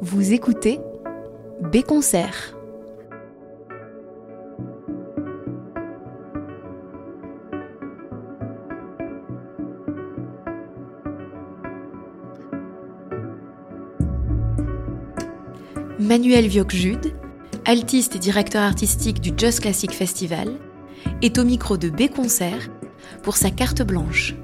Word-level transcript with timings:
Vous 0.00 0.32
écoutez 0.32 0.78
B 1.60 1.82
Concert. 1.82 2.54
Manuel 15.98 16.46
Viocq-Jude, 16.46 17.12
altiste 17.64 18.14
et 18.14 18.18
directeur 18.20 18.62
artistique 18.62 19.20
du 19.20 19.32
Just 19.36 19.60
Classic 19.60 19.90
Festival, 19.90 20.48
est 21.22 21.38
au 21.38 21.44
micro 21.44 21.76
de 21.76 21.90
B 21.90 22.08
Concert 22.08 22.70
pour 23.24 23.36
sa 23.36 23.50
carte 23.50 23.82
blanche. 23.82 24.36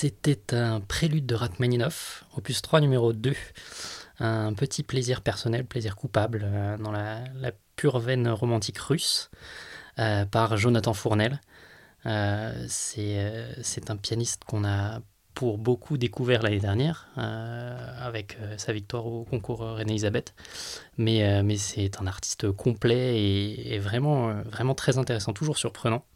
C'était 0.00 0.54
un 0.54 0.80
prélude 0.80 1.26
de 1.26 1.34
Rachmaninoff, 1.34 2.24
opus 2.34 2.62
3 2.62 2.80
numéro 2.80 3.12
2. 3.12 3.34
Un 4.20 4.54
petit 4.54 4.82
plaisir 4.82 5.20
personnel, 5.20 5.66
plaisir 5.66 5.94
coupable, 5.94 6.40
euh, 6.42 6.78
dans 6.78 6.90
la, 6.90 7.52
pure 7.76 7.98
veine 7.98 8.26
romantique 8.26 8.78
russe, 8.78 9.30
euh, 9.98 10.24
par 10.24 10.56
Jonathan 10.56 10.94
Fournel. 10.94 11.38
Euh, 12.06 12.64
c'est 12.66 13.90
un 13.90 13.96
pianiste 13.96 14.44
qu'on 14.44 14.64
a 14.64 15.00
pour 15.34 15.58
beaucoup 15.58 15.98
découvert 15.98 16.42
l'année 16.42 16.60
dernière, 16.60 17.08
avec 17.16 18.38
sa 18.56 18.72
victoire 18.72 19.04
au 19.04 19.24
concours 19.24 19.58
René 19.58 19.92
Elisabeth. 19.92 20.34
Mais, 20.96 21.44
c'est 21.58 22.00
un 22.00 22.06
artiste 22.06 22.50
complet 22.52 23.22
et, 23.22 23.78
vraiment 23.78 24.42
très 24.74 24.96
intéressant, 24.96 25.34
toujours 25.34 25.58
surprenant. 25.58 26.06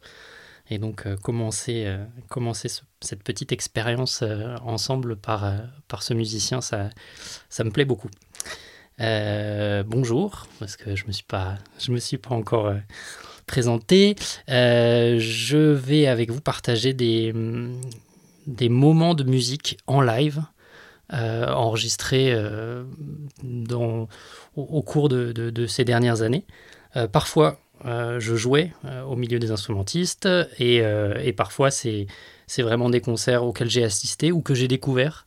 Et 0.69 0.77
donc 0.79 1.05
euh, 1.05 1.15
commencer, 1.15 1.83
euh, 1.85 2.03
commencer 2.27 2.69
cette 3.01 3.23
petite 3.23 3.51
expérience 3.51 4.21
euh, 4.23 4.55
ensemble 4.63 5.15
par, 5.15 5.53
par 5.87 6.01
ce 6.01 6.13
musicien, 6.13 6.61
ça, 6.61 6.89
ça 7.49 7.63
me 7.63 7.71
plaît 7.71 7.85
beaucoup. 7.85 8.09
bonjour, 8.97 10.47
parce 10.59 10.75
que 10.75 10.95
je 10.95 11.05
me, 11.05 11.11
suis 11.11 11.23
pas, 11.23 11.55
je 11.79 11.91
me 11.91 11.99
suis 11.99 12.17
pas 12.17 12.33
encore 12.33 12.73
présenté. 13.45 14.15
je 14.47 15.57
vais 15.57 16.07
avec 16.07 16.31
vous 16.31 16.41
partager 16.41 16.93
des, 16.93 17.33
des 18.47 18.69
moments 18.69 19.13
de 19.13 19.23
musique 19.23 19.77
en 19.85 20.01
live. 20.01 20.41
enregistrés 21.11 22.35
dans, 23.43 24.07
au, 24.55 24.81
cours 24.81 25.09
de, 25.09 25.31
de, 25.31 25.51
de, 25.51 25.67
ces 25.67 25.85
dernières 25.85 26.21
années. 26.23 26.45
parfois 27.11 27.59
euh, 27.83 28.19
je 28.19 28.35
jouais 28.35 28.71
euh, 28.85 29.03
au 29.03 29.15
milieu 29.15 29.37
des 29.37 29.51
instrumentistes 29.51 30.27
et, 30.59 30.79
euh, 30.81 31.31
parfois 31.35 31.71
c'est 31.71 32.07
vraiment 32.59 32.89
des 32.89 33.01
concerts 33.01 33.43
auxquels 33.43 33.69
j'ai 33.69 33.83
assisté 33.83 34.31
ou 34.31 34.41
que 34.41 34.53
j'ai 34.53 34.67
découvert 34.67 35.25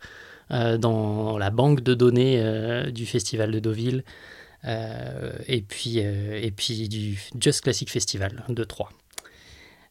dans 0.51 1.37
la 1.37 1.51
banque 1.51 1.83
de 1.83 1.93
données 1.93 2.91
du 2.91 3.05
Festival 3.05 3.51
de 3.51 3.59
Deauville 3.59 4.03
et, 4.65 5.61
puis, 5.61 5.99
et 5.99 6.51
puis 6.57 6.89
du 6.89 7.21
Just 7.39 7.61
Classic 7.61 7.91
Festival 7.91 8.45
de 8.49 8.65
Troyes. 8.65 8.89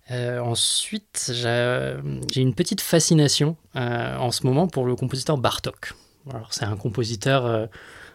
ensuite, 0.09 1.31
j'ai 1.31 2.41
une 2.41 2.55
petite 2.55 2.81
fascination 2.81 3.55
en 3.75 4.31
ce 4.31 4.47
moment 4.47 4.65
pour 4.65 4.87
le 4.87 4.95
compositeur 4.95 5.37
Bartok. 5.37 5.93
c'est 6.49 6.65
un 6.65 6.75
compositeur 6.75 7.69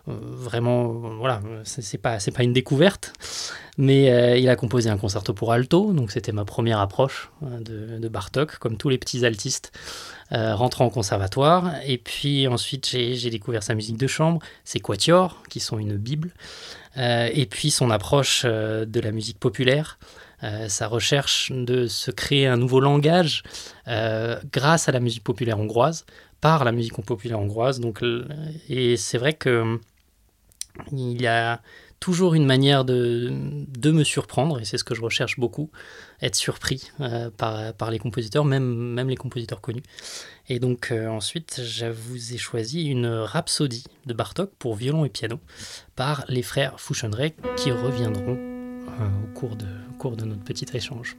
vraiment, 0.06 0.88
voilà, 0.88 1.40
c'est 1.64 1.98
pas, 1.98 2.18
pas 2.18 2.42
une 2.42 2.52
découverte, 2.52 3.12
mais 3.78 4.10
euh, 4.10 4.36
il 4.36 4.48
a 4.48 4.56
composé 4.56 4.90
un 4.90 4.96
concerto 4.96 5.32
pour 5.32 5.52
alto, 5.52 5.92
donc 5.92 6.10
c'était 6.10 6.32
ma 6.32 6.44
première 6.44 6.80
approche 6.80 7.30
hein, 7.42 7.60
de, 7.60 8.08
Bartok, 8.08 8.58
comme 8.58 8.76
tous 8.76 8.88
les 8.88 8.98
petits 8.98 9.24
altistes 9.24 9.72
euh, 10.32 10.56
rentrant 10.56 10.86
au 10.86 10.90
conservatoire. 10.90 11.72
Et 11.86 11.98
puis 11.98 12.48
ensuite, 12.48 12.88
j'ai 12.88 13.30
découvert 13.30 13.62
sa 13.62 13.74
musique 13.74 13.96
de 13.96 14.08
chambre, 14.08 14.40
ses 14.64 14.80
quatuors, 14.80 15.42
qui 15.48 15.60
sont 15.60 15.78
une 15.78 15.96
bible, 15.96 16.32
et 16.96 17.46
puis 17.46 17.70
son 17.70 17.90
approche 17.90 18.44
de 18.44 19.00
la 19.00 19.12
musique 19.12 19.38
populaire. 19.38 19.98
sa 20.68 20.88
recherche 20.88 21.52
de 21.54 21.86
se 21.86 22.10
créer 22.10 22.46
un 22.46 22.56
nouveau 22.56 22.80
langage 22.80 23.44
grâce 23.86 24.88
à 24.88 24.92
la 24.92 25.00
musique 25.00 25.24
populaire 25.24 25.58
hongroise, 25.58 26.04
par 26.42 26.64
la 26.64 26.72
musique 26.72 27.00
populaire 27.02 27.38
hongroise. 27.38 27.80
Donc, 27.80 28.02
et 28.68 28.96
c'est 28.98 29.16
vrai 29.16 29.32
que 29.32 29.78
il 30.90 31.20
y 31.20 31.26
a 31.26 31.60
toujours 32.00 32.34
une 32.34 32.44
manière 32.44 32.84
de, 32.84 33.30
me 33.84 34.02
surprendre, 34.02 34.60
et 34.60 34.64
c'est 34.64 34.76
ce 34.76 34.84
que 34.84 34.94
je 34.94 35.00
recherche 35.00 35.38
beaucoup, 35.38 35.70
être 36.20 36.34
surpris 36.34 36.90
euh, 37.00 37.30
par, 37.30 37.90
les 37.90 38.00
compositeurs, 38.00 38.44
même, 38.44 38.64
même 38.64 39.08
les 39.08 39.16
compositeurs 39.16 39.60
connus. 39.60 39.84
Et 40.48 40.58
donc 40.58 40.90
euh, 40.90 41.06
ensuite, 41.06 41.60
je 41.64 41.86
vous 41.86 42.34
ai 42.34 42.38
choisi 42.38 42.86
une 42.86 43.06
rhapsodie 43.06 43.84
de 44.06 44.14
Bartok 44.14 44.50
pour 44.58 44.74
violon 44.74 45.04
et 45.04 45.10
piano 45.10 45.38
par 45.94 46.24
les 46.28 46.42
frères 46.42 46.80
Fouchonrey 46.80 47.36
qui 47.56 47.70
reviendront 47.70 48.36
euh, 48.36 49.08
au, 49.24 49.38
cours 49.38 49.54
de, 49.54 49.66
au 49.92 49.96
cours 49.98 50.16
de 50.16 50.24
notre 50.24 50.42
petit 50.42 50.66
échange. 50.74 51.16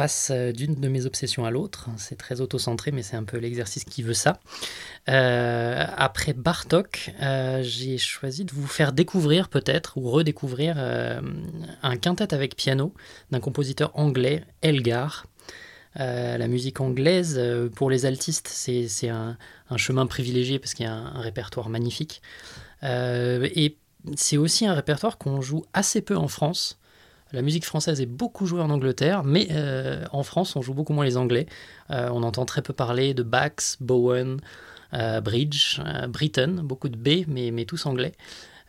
Passe 0.00 0.30
d'une 0.30 0.76
de 0.76 0.88
mes 0.88 1.04
obsessions 1.04 1.44
à 1.44 1.50
l'autre. 1.50 1.90
C'est 1.98 2.16
très 2.16 2.40
auto-centré, 2.40 2.90
mais 2.90 3.02
c'est 3.02 3.16
un 3.16 3.22
peu 3.22 3.36
l'exercice 3.36 3.84
qui 3.84 4.02
veut 4.02 4.14
ça. 4.14 4.40
après 5.06 6.32
Bartok, 6.32 7.12
j'ai 7.60 7.98
choisi 7.98 8.46
de 8.46 8.52
vous 8.52 8.66
faire 8.66 8.92
découvrir 8.94 9.50
peut-être 9.50 9.98
ou 9.98 10.08
redécouvrir 10.10 10.78
un 10.78 11.96
quintet 11.98 12.32
avec 12.32 12.56
piano 12.56 12.94
d'un 13.30 13.40
compositeur 13.40 13.90
anglais, 13.92 14.42
Elgar. 14.62 15.26
la 15.96 16.48
musique 16.48 16.80
anglaise, 16.80 17.38
pour 17.74 17.90
les 17.90 18.06
altistes, 18.06 18.48
c'est 18.48 19.10
un, 19.10 19.36
chemin 19.76 20.06
privilégié 20.06 20.58
parce 20.58 20.72
qu'il 20.72 20.86
y 20.86 20.88
a 20.88 20.94
un, 20.94 21.14
un 21.14 21.20
répertoire 21.20 21.68
magnifique. 21.68 22.22
et 22.82 23.76
c'est 24.16 24.38
aussi 24.38 24.64
un 24.64 24.72
répertoire 24.72 25.18
qu'on 25.18 25.42
joue 25.42 25.66
assez 25.74 26.00
peu 26.00 26.16
en 26.16 26.28
France. 26.28 26.79
La 27.32 27.42
musique 27.42 27.64
française 27.64 28.00
est 28.00 28.06
beaucoup 28.06 28.46
jouée 28.46 28.60
en 28.60 28.70
Angleterre, 28.70 29.22
mais 29.22 29.48
euh, 29.52 30.04
en 30.12 30.22
France, 30.22 30.56
on 30.56 30.62
joue 30.62 30.74
beaucoup 30.74 30.92
moins 30.92 31.04
les 31.04 31.16
Anglais. 31.16 31.46
Euh, 31.90 32.08
on 32.12 32.22
entend 32.22 32.44
très 32.44 32.62
peu 32.62 32.72
parler 32.72 33.14
de 33.14 33.22
Bax, 33.22 33.76
Bowen, 33.80 34.40
euh, 34.94 35.20
Bridge, 35.20 35.80
Britten, 36.08 36.60
beaucoup 36.60 36.88
de 36.88 36.96
B, 36.96 37.26
mais, 37.28 37.64
tous 37.64 37.86
anglais. 37.86 38.12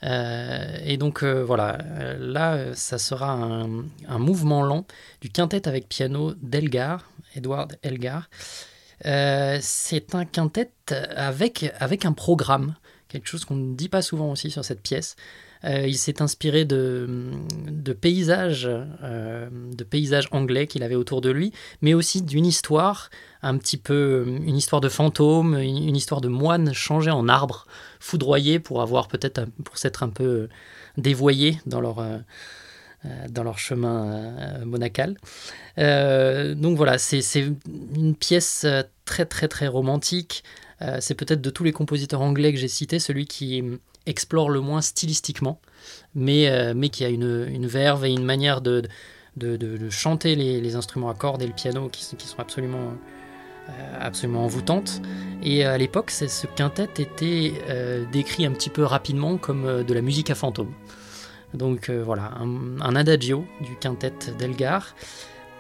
et 0.03 0.98
donc 0.98 1.24
voilà, 1.24 1.80
là, 2.20 2.74
ça 2.75 2.98
sera 3.00 3.32
un, 3.32 3.86
un, 4.08 4.20
mouvement 4.20 4.62
lent 4.62 4.86
du 5.22 5.30
quintet 5.30 5.68
avec 5.68 5.88
piano 5.88 6.34
d'Elgar, 6.41 7.10
Edward 7.36 7.77
Elgar. 7.82 8.30
c'est 9.03 10.13
un 10.13 10.25
quintet 10.25 10.72
avec, 11.15 11.72
avec 11.80 12.06
un 12.06 12.13
programme 12.13 12.75
quelque 13.12 13.27
chose 13.27 13.46
qu'on 13.46 13.56
ne 13.56 13.75
dit 13.75 13.89
pas 13.89 14.01
souvent 14.01 14.32
aussi 14.32 14.50
sur 14.50 14.63
cette 14.63 14.82
pièce. 14.82 15.15
Euh, 15.63 15.88
il 15.88 15.98
s'est 15.98 16.22
inspiré 16.22 16.65
de, 16.65 17.08
paysages, 18.00 18.68
euh, 18.68 19.50
de 19.51 19.84
paysages 19.84 20.27
anglais 20.32 20.68
qu'il 20.68 20.84
avait 20.84 20.96
autour 20.96 21.22
de 21.22 21.30
lui, 21.30 21.53
mais 21.82 21.94
aussi 21.94 22.22
d'une 22.22 22.46
histoire, 22.46 23.10
un 23.44 23.58
petit 23.58 23.77
peu 23.77 24.25
une 24.27 24.58
histoire 24.58 24.82
de 24.82 24.89
fantôme, 24.89 25.58
une, 25.58 25.96
histoire 25.96 26.22
de 26.22 26.30
moines 26.30 26.74
changés 26.74 27.12
en 27.12 27.27
arbres, 27.27 27.68
foudroyés 28.00 28.60
pour 28.60 28.82
avoir 28.82 29.08
peut-être 29.08 29.46
pour 29.63 29.77
s'être 29.77 30.03
un 30.03 30.10
peu 30.10 30.50
dévoyés 30.98 31.60
dans 31.65 31.82
leur 31.82 32.00
euh, 32.00 32.18
dans 33.30 33.44
leur 33.44 33.58
chemin 33.58 34.63
monacal. 34.63 35.18
donc 35.77 36.77
voilà, 36.77 37.00
c'est 37.00 37.22
une 37.96 38.15
pièce 38.15 38.65
très 39.06 39.25
très 39.25 39.48
très 39.48 39.68
romantique, 39.68 40.44
c'est 41.00 41.15
peut-être 41.15 41.41
de 41.41 41.50
tous 41.50 41.63
les 41.63 41.72
compositeurs 41.72 42.22
anglais 42.22 42.53
que 42.53 42.60
j'ai 42.60 42.68
cités 42.68 43.00
celui 43.00 43.25
qui 43.25 43.63
explore 44.05 44.50
le 44.50 44.62
moins 44.62 44.81
stylistiquement, 44.81 45.60
mais, 46.15 46.50
euh, 46.50 46.74
mais 46.75 46.89
qui 46.89 47.05
a 47.05 47.10
une, 47.10 47.48
une, 47.50 47.67
verve 47.67 48.05
et 48.05 48.12
une 48.12 48.24
manière 48.24 48.62
de, 48.62 48.84
de, 49.36 49.89
chanter 49.89 50.36
les, 50.36 50.75
instruments 50.75 51.10
à 51.10 51.13
cordes 51.13 51.41
et 51.41 51.48
le 51.48 51.53
piano 51.53 51.89
qui, 51.89 52.15
qui 52.15 52.27
sont 52.27 52.39
absolument, 52.39 52.93
euh, 53.70 53.98
absolument 54.00 54.46
envoûtantes. 54.46 55.01
Et 55.43 55.63
à 55.63 55.77
l'époque, 55.77 56.12
ce 56.12 56.48
quintet 56.48 56.89
était 56.98 57.53
décrit 58.12 58.46
un 58.46 58.51
petit 58.51 58.70
peu 58.70 58.84
rapidement 58.84 59.38
comme 59.38 59.84
de 59.84 59.93
la 59.93 60.01
musique 60.01 60.29
à 60.29 60.36
fantômes. 60.36 60.74
Donc 61.53 61.89
voilà, 61.89 62.31
un, 62.39 62.79
un, 62.79 62.96
adagio 62.96 63.46
du 63.60 63.75
quintet 63.75 64.13
d'Elgar 64.39 64.96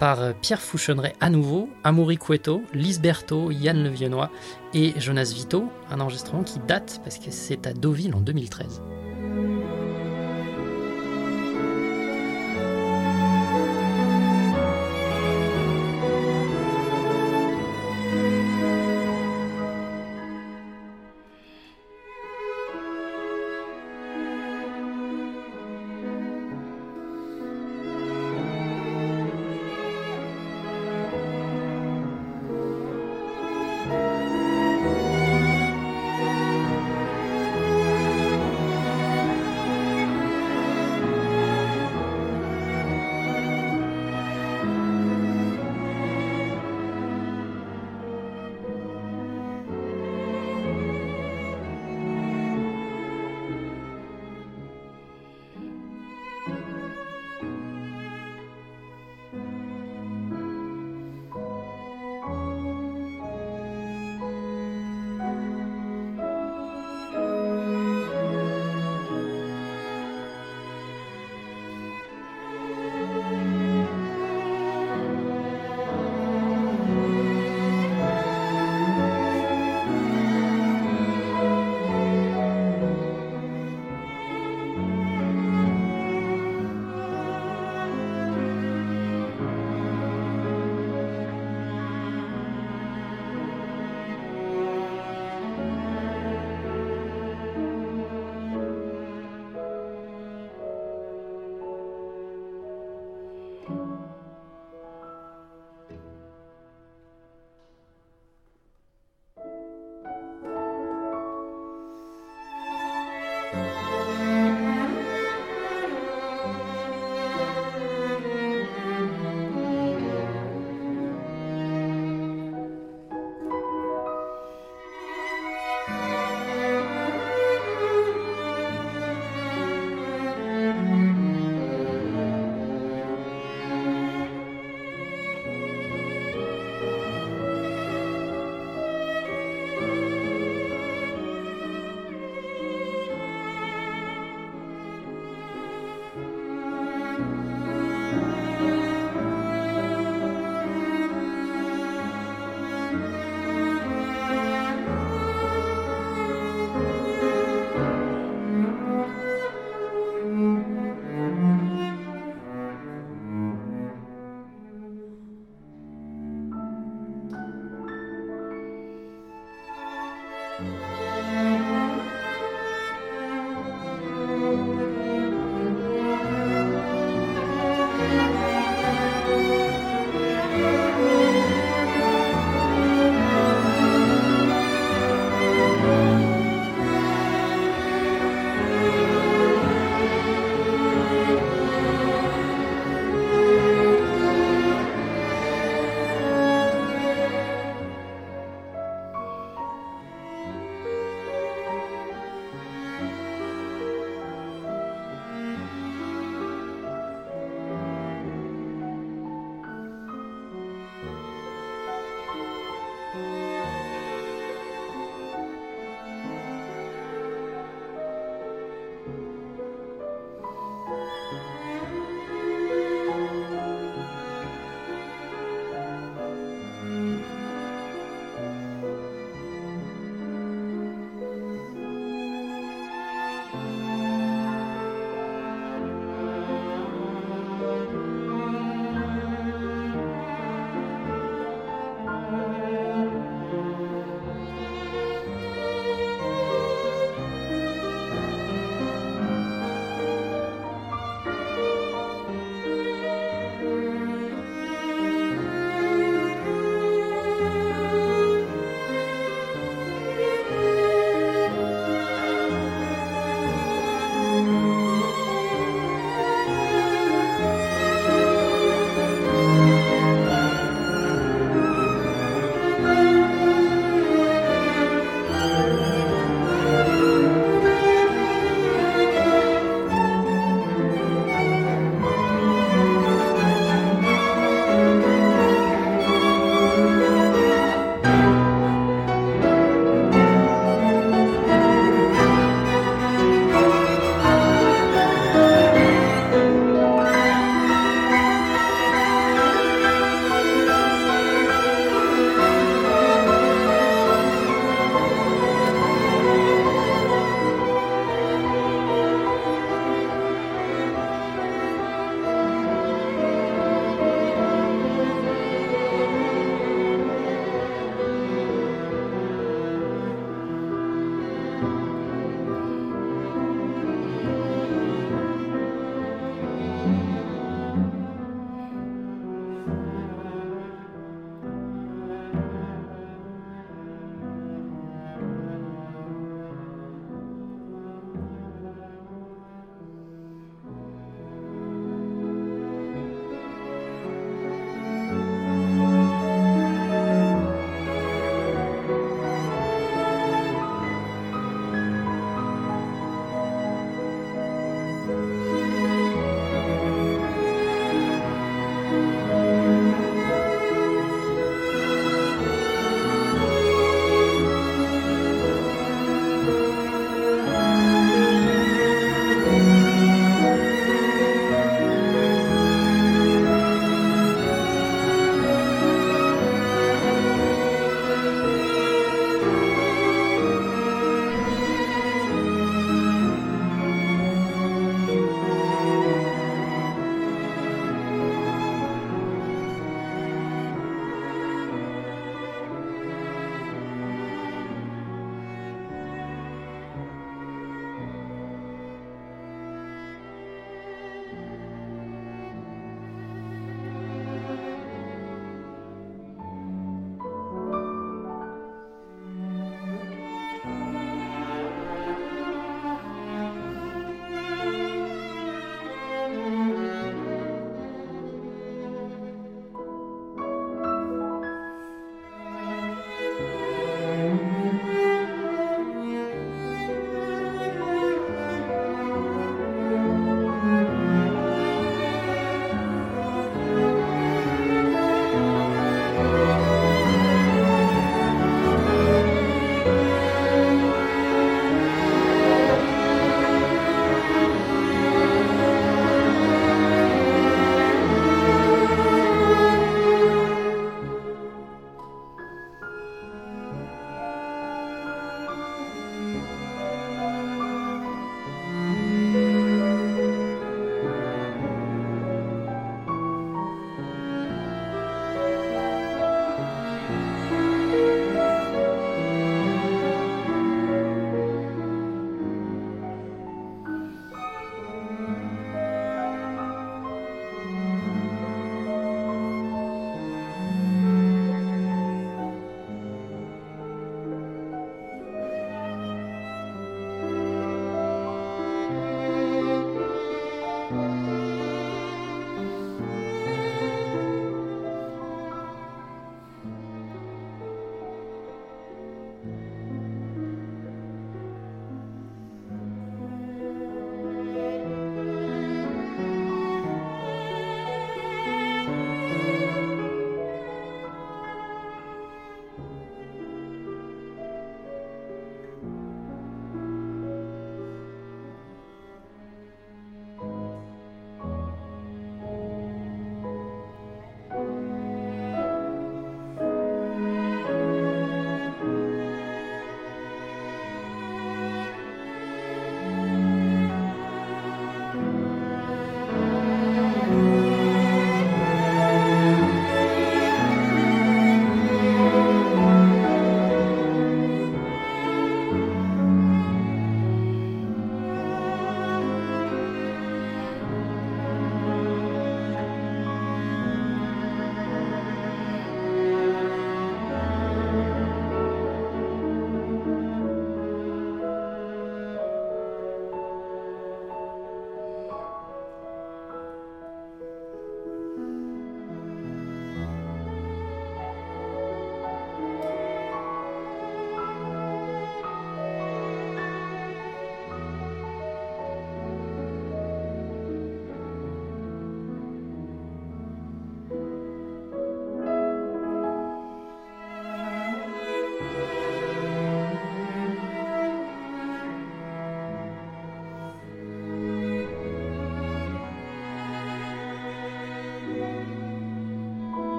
par 0.00 0.34
Pierre 0.40 0.62
Fouchonneret 0.62 1.14
à 1.20 1.28
nouveau, 1.28 1.68
Amaury 1.84 2.16
Cueto, 2.16 2.62
Lisberto, 2.72 3.50
Yann 3.50 3.84
Le 3.84 3.90
Viennois 3.90 4.30
et 4.74 4.98
Jonas 4.98 5.32
Vito, 5.34 5.70
un 5.90 6.00
enregistrement 6.00 6.42
qui 6.42 6.58
date 6.66 7.00
parce 7.04 7.18
que 7.18 7.30
c'est 7.30 7.66
à 7.66 7.74
Deauville 7.74 8.14
en 8.14 8.20
2013. 8.20 8.80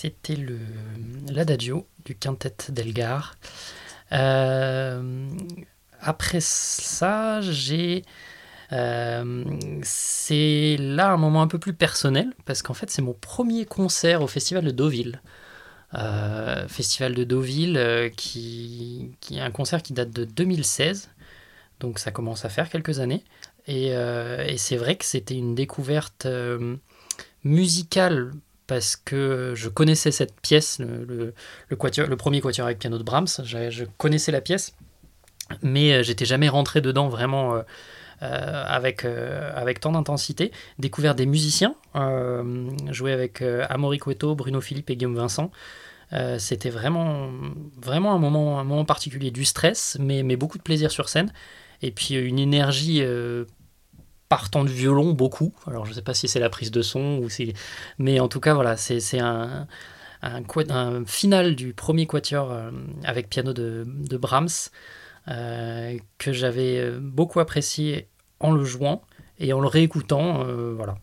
C'était 0.00 0.36
le 0.36 0.58
l'adagio 1.30 1.86
du 2.06 2.14
quintet 2.14 2.54
d'Elgar. 2.70 3.34
Euh, 4.12 5.28
après 6.00 6.40
ça, 6.40 7.42
j'ai 7.42 8.04
euh, 8.72 9.44
c'est 9.82 10.78
là 10.78 11.10
un 11.10 11.18
moment 11.18 11.42
un 11.42 11.48
peu 11.48 11.58
plus 11.58 11.74
personnel 11.74 12.32
parce 12.46 12.62
qu'en 12.62 12.72
fait 12.72 12.90
c'est 12.90 13.02
mon 13.02 13.12
premier 13.12 13.66
concert 13.66 14.22
au 14.22 14.26
festival 14.26 14.64
de 14.64 14.70
Deauville. 14.70 15.20
Euh, 15.92 16.66
festival 16.66 17.14
de 17.14 17.24
Deauville 17.24 18.10
qui, 18.16 19.10
qui 19.20 19.36
est 19.36 19.42
un 19.42 19.50
concert 19.50 19.82
qui 19.82 19.92
date 19.92 20.12
de 20.12 20.24
2016, 20.24 21.10
donc 21.80 21.98
ça 21.98 22.10
commence 22.10 22.46
à 22.46 22.48
faire 22.48 22.70
quelques 22.70 23.00
années. 23.00 23.22
Et, 23.66 23.88
et 23.88 24.56
c'est 24.56 24.76
vrai 24.76 24.96
que 24.96 25.04
c'était 25.04 25.36
une 25.36 25.54
découverte 25.54 26.26
musicale 27.44 28.32
parce 28.70 28.94
que 28.94 29.52
je 29.56 29.68
connaissais 29.68 30.12
cette 30.12 30.40
pièce, 30.40 30.78
le, 30.78 31.34
premier 32.16 32.40
quatuor 32.40 32.66
avec 32.66 32.78
piano 32.78 32.98
de 32.98 33.02
Brahms, 33.02 33.26
je, 33.42 33.84
connaissais 33.98 34.30
la 34.30 34.40
pièce, 34.40 34.76
mais 35.60 35.92
euh, 35.92 36.02
j'étais 36.04 36.24
jamais 36.24 36.48
rentré 36.48 36.80
dedans 36.80 37.08
vraiment 37.08 37.56
euh, 37.56 37.62
euh, 38.22 38.64
avec, 38.68 39.04
avec 39.04 39.80
tant 39.80 39.90
d'intensité. 39.90 40.52
Découvert 40.78 41.16
des 41.16 41.26
musiciens, 41.26 41.74
joué 42.90 43.12
avec 43.12 43.42
Amaury 43.42 43.98
Cueto, 43.98 44.36
Bruno 44.36 44.60
Philippe 44.60 44.88
et 44.90 44.96
Guillaume 44.96 45.16
Vincent. 45.16 45.50
C'était 46.38 46.70
vraiment, 46.70 47.28
vraiment 47.82 48.14
un 48.14 48.18
moment, 48.18 48.60
un 48.60 48.64
moment 48.64 48.84
particulier, 48.84 49.32
du 49.32 49.44
stress, 49.44 49.96
mais, 49.98 50.22
mais 50.22 50.36
beaucoup 50.36 50.58
de 50.58 50.62
plaisir 50.62 50.92
sur 50.92 51.08
scène. 51.08 51.32
Et 51.82 51.90
puis 51.90 52.14
une 52.14 52.38
énergie 52.38 53.02
partant 54.30 54.64
de 54.64 54.70
violon 54.70 55.12
beaucoup. 55.12 55.52
Alors 55.66 55.84
je 55.84 55.90
ne 55.90 55.94
sais 55.96 56.02
pas 56.02 56.14
si 56.14 56.28
c'est 56.28 56.40
la 56.40 56.48
prise 56.48 56.70
de 56.70 56.80
son 56.80 57.18
ou 57.22 57.28
si... 57.28 57.52
Mais 57.98 58.20
en 58.20 58.28
tout 58.28 58.40
cas, 58.40 58.54
voilà, 58.54 58.78
c'est 58.78 59.18
un, 59.18 59.66
un, 60.22 60.42
un, 60.70 61.04
final 61.04 61.56
du 61.56 61.74
premier 61.74 62.06
quatuor 62.06 62.52
euh, 62.52 62.70
avec 63.04 63.28
piano 63.28 63.52
de, 63.52 63.84
de 63.86 64.16
Brahms 64.16 64.70
euh, 65.28 65.98
que 66.16 66.32
j'avais 66.32 66.78
euh, 66.78 66.98
beaucoup 67.02 67.40
apprécié 67.40 68.08
en 68.38 68.52
le 68.52 68.64
jouant 68.64 69.02
et 69.40 69.52
en 69.52 69.60
le 69.60 69.66
réécoutant. 69.66 70.44
voilà. 70.76 70.96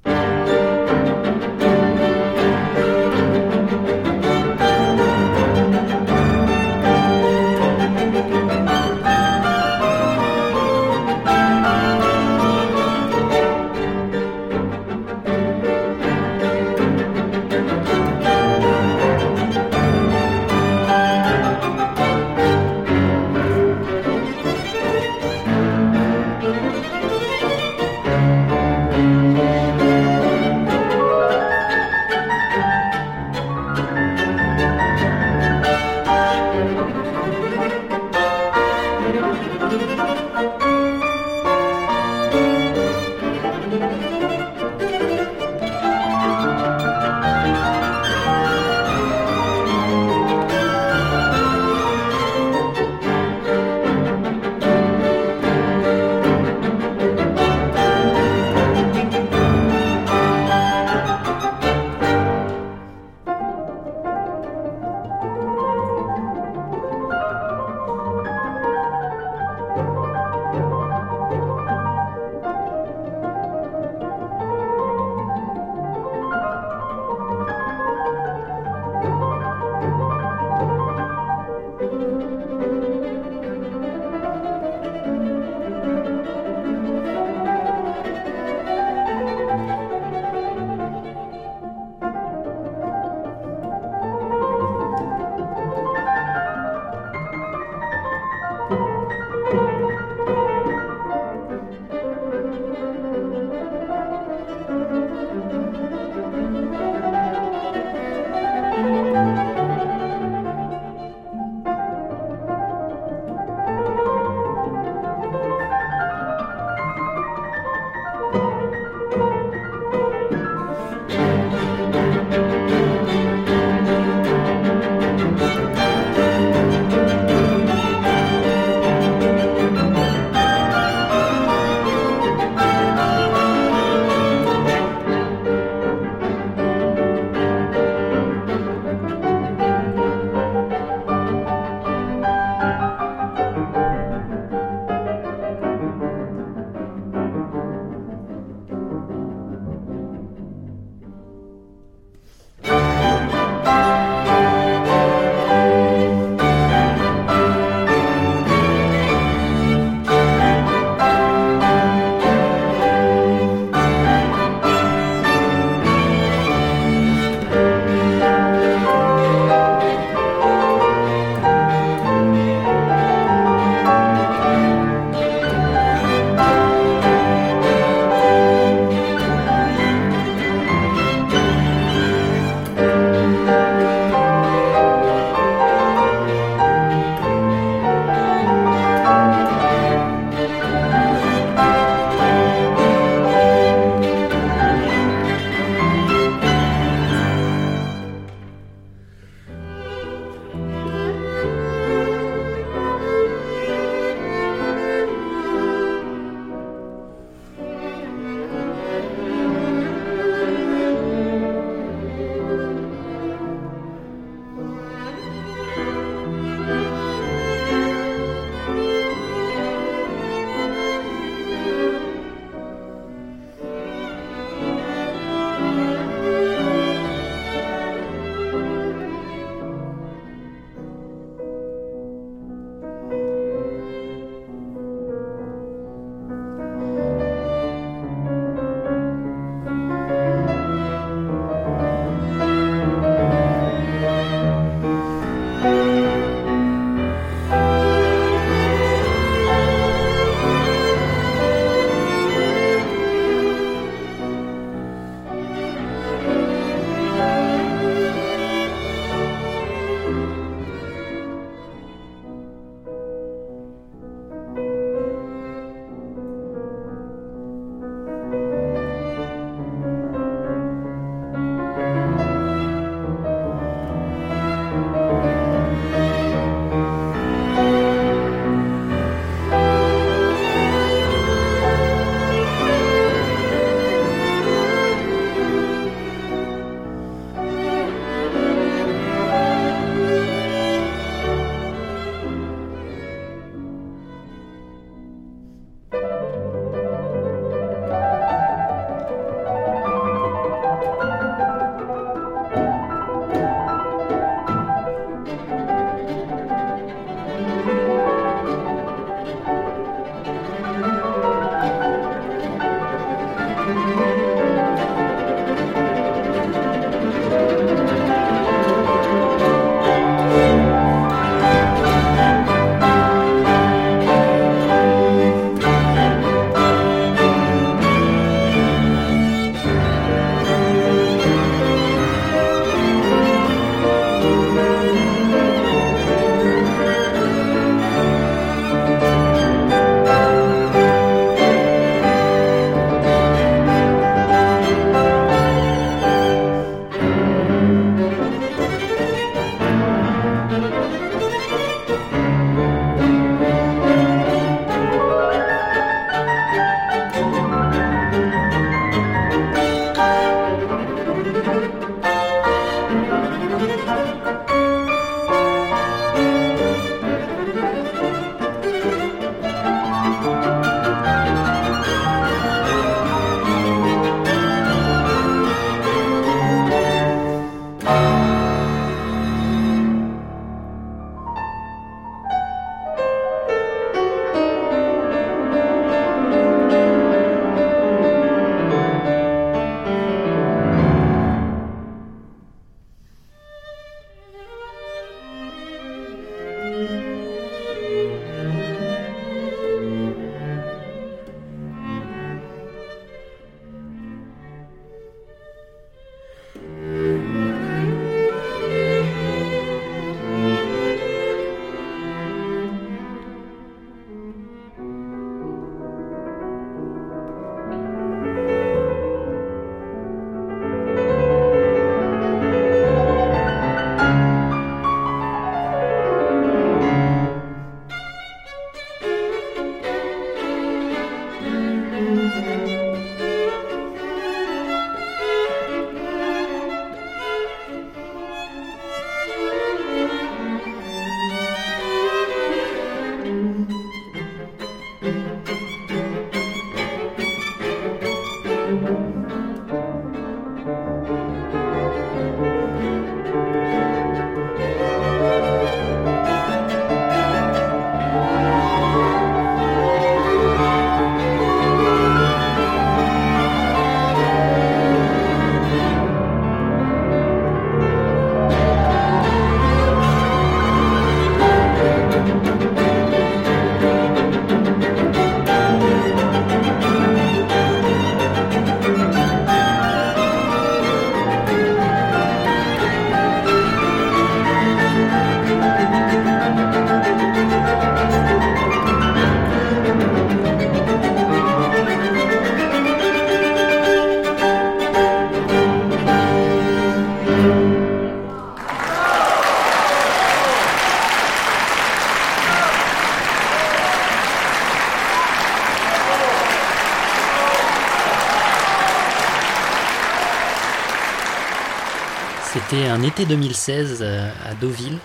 C'était 513.18 513.34
un 513.34 513.36
été 513.36 513.36
2016 513.36 514.04
à 514.04 514.54
Deauville. 514.62 515.00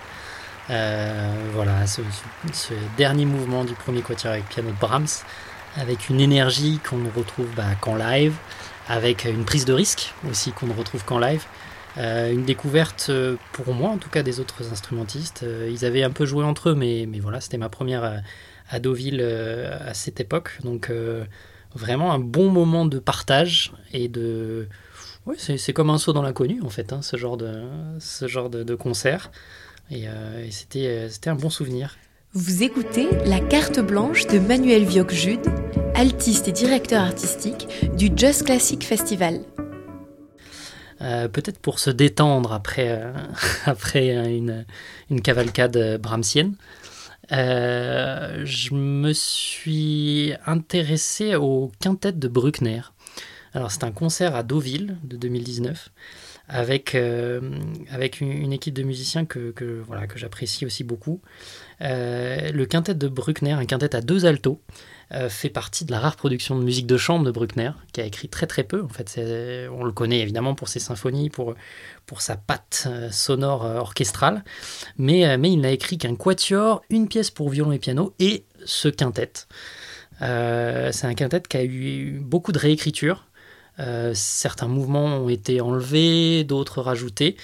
voilà, 0.67 1.87
ce, 1.87 2.01
dernier 2.95 3.25
mouvement 3.25 3.63
du 3.63 3.73
premier 3.73 4.01
quatuor 4.01 4.33
avec 4.33 4.47
piano 4.49 4.69
de 4.69 4.79
Brahms, 4.79 5.23
avec 5.77 6.09
une 6.09 6.19
énergie 6.19 6.79
qu'on 6.87 6.97
ne 6.97 7.09
retrouve 7.09 7.49
bah, 7.55 7.63
qu'en 7.81 7.95
live, 7.95 8.35
avec 8.87 9.25
une 9.25 9.45
prise 9.45 9.65
de 9.65 9.73
risque 9.73 10.13
aussi 10.29 10.51
qu'on 10.51 10.67
ne 10.67 10.73
retrouve 10.73 11.03
qu'en 11.05 11.17
live. 11.17 11.43
une 11.97 12.45
découverte 12.45 13.09
pour 13.51 13.73
moi, 13.73 13.89
en 13.89 13.97
tout 13.97 14.09
cas 14.09 14.21
des 14.21 14.39
autres 14.39 14.71
instrumentistes. 14.71 15.43
ils 15.69 15.83
avaient 15.83 16.03
un 16.03 16.11
peu 16.11 16.25
joué 16.25 16.43
entre 16.43 16.69
eux, 16.69 16.75
mais 16.75 17.07
voilà, 17.19 17.41
c'était 17.41 17.57
ma 17.57 17.69
première 17.69 18.21
à 18.69 18.79
Deauville 18.79 19.21
à 19.21 19.93
cette 19.93 20.19
époque. 20.19 20.59
Donc 20.63 20.91
vraiment 21.73 22.13
un 22.13 22.19
bon 22.19 22.51
moment 22.51 22.85
de 22.85 22.99
partage 22.99 23.71
et 23.91 24.07
de. 24.07 24.67
Oui, 25.25 25.35
c'est 25.37 25.73
comme 25.73 25.89
un 25.89 25.97
saut 25.97 26.13
dans 26.13 26.21
l'inconnu 26.21 26.61
en 26.63 26.69
fait, 26.69 26.91
hein, 26.91 27.01
ce 27.01 27.15
genre 27.15 27.37
de, 27.37 27.63
ce 27.99 28.27
genre 28.27 28.49
de, 28.49 28.75
concert. 28.75 29.31
Et, 29.89 30.07
euh, 30.07 30.49
c'était 30.49 31.29
un 31.29 31.35
bon 31.35 31.49
souvenir. 31.49 31.97
Vous 32.33 32.63
écoutez 32.63 33.07
La 33.25 33.39
carte 33.39 33.79
blanche 33.79 34.27
de 34.27 34.39
Manuel 34.39 34.83
Vioc-Jude, 34.85 35.47
altiste 35.93 36.47
et 36.47 36.51
directeur 36.51 37.03
artistique 37.03 37.67
du 37.95 38.11
Just 38.15 38.43
Classic 38.43 38.83
Festival. 38.83 39.41
Euh, 41.01 41.27
peut-être 41.27 41.59
pour 41.59 41.79
se 41.79 41.89
détendre 41.89 42.53
après, 42.53 42.89
euh, 42.89 43.13
après 43.65 44.09
une, 44.09 44.65
une 45.09 45.21
cavalcade 45.21 45.99
brahmsienne. 46.01 46.55
Euh, 47.31 48.41
je 48.43 48.73
me 48.73 49.13
suis 49.13 50.33
intéressé 50.45 51.35
au 51.35 51.71
quintet 51.79 52.11
de 52.11 52.27
Bruckner. 52.27 52.81
Alors 53.53 53.71
c'est 53.71 53.83
un 53.83 53.91
concert 53.91 54.35
à 54.35 54.43
Deauville 54.43 54.97
de 55.03 55.15
2019 55.17 55.89
avec, 56.47 56.93
euh, 56.93 57.39
une, 58.19 58.51
équipe 58.51 58.73
de 58.73 58.83
musiciens 58.83 59.25
que, 59.25 59.81
voilà, 59.85 60.07
que 60.07 60.19
j'apprécie 60.19 60.65
aussi 60.65 60.83
beaucoup. 60.83 61.21
Euh, 61.81 62.51
le 62.51 62.65
quintet 62.65 62.95
de 62.95 63.07
Bruckner, 63.07 63.53
un 63.53 63.65
quintet 63.65 63.95
à 63.95 64.01
deux 64.01 64.25
altos, 64.25 64.59
euh, 65.13 65.29
fait 65.29 65.49
partie 65.49 65.85
de 65.85 65.91
la 65.91 65.99
rare 65.99 66.15
production 66.15 66.57
de 66.57 66.63
musique 66.63 66.85
de 66.85 66.97
chambre 66.97 67.25
de 67.25 67.31
Bruckner, 67.31 67.71
qui 67.93 68.01
a 68.01 68.05
écrit 68.05 68.27
très 68.27 68.45
très 68.45 68.63
peu. 68.63 68.83
En 68.83 68.89
fait, 68.89 69.19
on 69.71 69.83
le 69.83 69.91
connaît 69.91 70.19
évidemment 70.19 70.53
pour 70.53 70.67
ses 70.67 70.79
symphonies, 70.79 71.29
pour, 71.29 71.55
sa 72.19 72.35
patte 72.35 72.87
sonore 73.11 73.63
orchestrale, 73.63 74.43
mais, 74.97 75.37
mais 75.37 75.51
il 75.51 75.61
n'a 75.61 75.71
écrit 75.71 75.97
qu'un 75.97 76.15
quatuor, 76.15 76.83
une 76.89 77.07
pièce 77.07 77.31
pour 77.31 77.49
violon 77.49 77.71
et 77.71 77.79
piano 77.79 78.13
et 78.19 78.45
ce 78.65 78.87
quintet. 78.87 79.31
c'est 80.19 81.05
un 81.05 81.13
quintet 81.15 81.41
qui 81.41 81.57
a 81.57 81.63
eu 81.63 82.19
beaucoup 82.21 82.51
de 82.51 82.59
réécriture. 82.59 83.25
Certains 84.13 84.67
mouvements 84.67 85.17
ont 85.17 85.29
été 85.29 85.61
enlevés, 85.61 86.43
d'autres 86.43 86.81
rajoutés. 86.81 87.37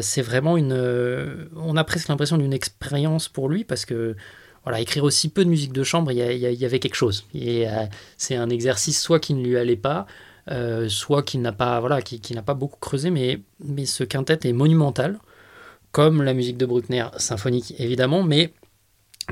c'est 0.00 0.22
vraiment 0.22 0.56
une. 0.56 1.48
on 1.56 1.76
a 1.76 1.84
presque 1.84 2.08
l'impression 2.08 2.38
d'une 2.38 2.52
expérience 2.52 3.28
pour 3.28 3.48
lui 3.48 3.64
parce 3.64 3.84
que 3.84 4.16
voilà, 4.66 4.80
écrire 4.80 5.04
aussi 5.04 5.28
peu 5.28 5.44
de 5.44 5.48
musique 5.48 5.72
de 5.72 5.84
chambre, 5.84 6.10
il 6.10 6.18
y, 6.18 6.64
avait 6.64 6.80
quelque 6.80 6.96
chose. 6.96 7.24
Et 7.32 7.68
euh, 7.68 7.86
c'est 8.16 8.34
un 8.34 8.50
exercice 8.50 9.00
soit 9.00 9.20
qui 9.20 9.32
ne 9.32 9.44
lui 9.44 9.56
allait 9.56 9.76
pas, 9.76 10.08
euh, 10.50 10.88
soit 10.88 11.22
qui 11.22 11.38
n'a 11.38 11.52
pas, 11.52 11.78
voilà, 11.78 12.02
qui, 12.02 12.34
n'a 12.34 12.42
pas 12.42 12.54
beaucoup 12.54 12.80
creusé, 12.80 13.10
mais, 13.10 13.38
mais 13.60 13.86
ce 13.86 14.02
quintet 14.02 14.40
est 14.42 14.52
monumental, 14.52 15.20
comme 15.92 16.20
la 16.20 16.34
musique 16.34 16.56
de 16.56 16.66
Bruckner, 16.66 17.06
symphonique 17.16 17.74
évidemment, 17.78 18.24
mais 18.24 18.54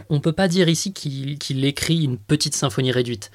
on 0.08 0.14
ne 0.14 0.20
peut 0.20 0.32
pas 0.32 0.46
dire 0.46 0.68
ici 0.68 0.92
qu'il 0.92 1.64
écrit 1.64 2.04
une 2.04 2.16
petite 2.16 2.54
symphonie 2.54 2.92
réduite. 2.92 3.32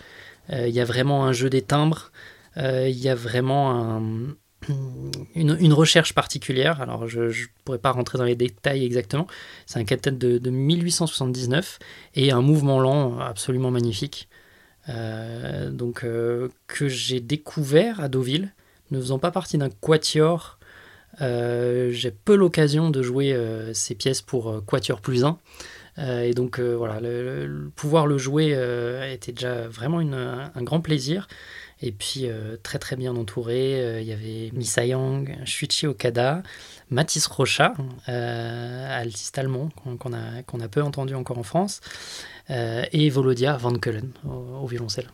Euh, 0.52 0.70
il 0.70 0.74
y 0.74 0.80
a 0.80 0.86
vraiment 0.86 1.26
un 1.26 1.34
jeu 1.34 1.50
des 1.50 1.62
timbres, 1.62 2.14
il 2.60 3.00
y 3.00 3.10
a 3.10 3.16
vraiment 3.16 3.72
un, 3.72 4.36
une, 5.36 5.74
recherche 5.74 6.14
particulière. 6.14 6.82
Alors, 6.82 7.08
je 7.08 7.22
ne 7.22 7.46
pourrais 7.64 7.80
pas 7.80 7.92
rentrer 7.92 8.18
dans 8.18 8.24
les 8.24 8.36
détails 8.36 8.86
exactement. 8.86 9.28
C'est 9.66 9.80
un 9.80 9.86
quintet 9.86 10.12
de, 10.12 10.50
1879 10.50 11.80
et 12.16 12.32
un 12.32 12.42
mouvement 12.42 12.80
lent 12.80 13.20
absolument 13.20 13.72
magnifique. 13.72 14.30
Euh, 14.90 15.70
donc, 15.70 16.04
euh, 16.04 16.50
que 16.68 16.88
j'ai 16.88 17.20
découvert 17.20 18.00
à 18.00 18.10
Deauville, 18.10 18.54
ne 18.92 19.00
faisant 19.00 19.20
pas 19.20 19.32
partie 19.32 19.58
d'un 19.58 19.70
quatuor. 19.70 20.60
Euh, 21.22 21.92
j'ai 21.92 22.12
peu 22.12 22.36
l'occasion 22.36 22.90
de 22.90 23.02
jouer 23.02 23.36
ces 23.74 23.96
pièces 23.96 24.22
pour 24.22 24.64
quatuor 24.66 25.02
plus 25.02 25.26
1. 25.26 25.38
et 26.24 26.34
donc 26.34 26.60
voilà, 26.60 27.00
pouvoir 27.76 28.08
le 28.08 28.18
jouer 28.18 28.52
était 29.12 29.32
déjà 29.32 29.68
vraiment 29.68 30.00
un 30.00 30.64
grand 30.64 30.82
plaisir. 30.82 31.28
Et 31.82 31.92
puis 31.92 32.24
euh, 32.26 32.58
très 32.62 32.78
très 32.78 32.96
bien 32.96 33.16
entouré, 33.16 33.82
euh, 33.82 34.02
il 34.02 34.08
y 34.08 34.12
avait 34.12 34.52
Misayang, 34.54 35.26
Shuichi 35.46 35.88
Okada, 35.88 36.44
Mathis 36.90 37.26
Rocha, 37.28 37.74
euh, 38.10 39.00
altiste 39.02 39.38
allemand 39.38 39.70
qu'on 40.00 40.14
a, 40.14 40.68
peu 40.68 40.84
entendu 40.84 41.16
encore 41.16 41.38
en 41.38 41.44
France, 41.44 41.80
et 42.50 43.10
Volodia 43.10 43.58
Van 43.58 43.76
Keulen 43.76 44.12
au 44.26 44.66
violoncelle. 44.66 45.08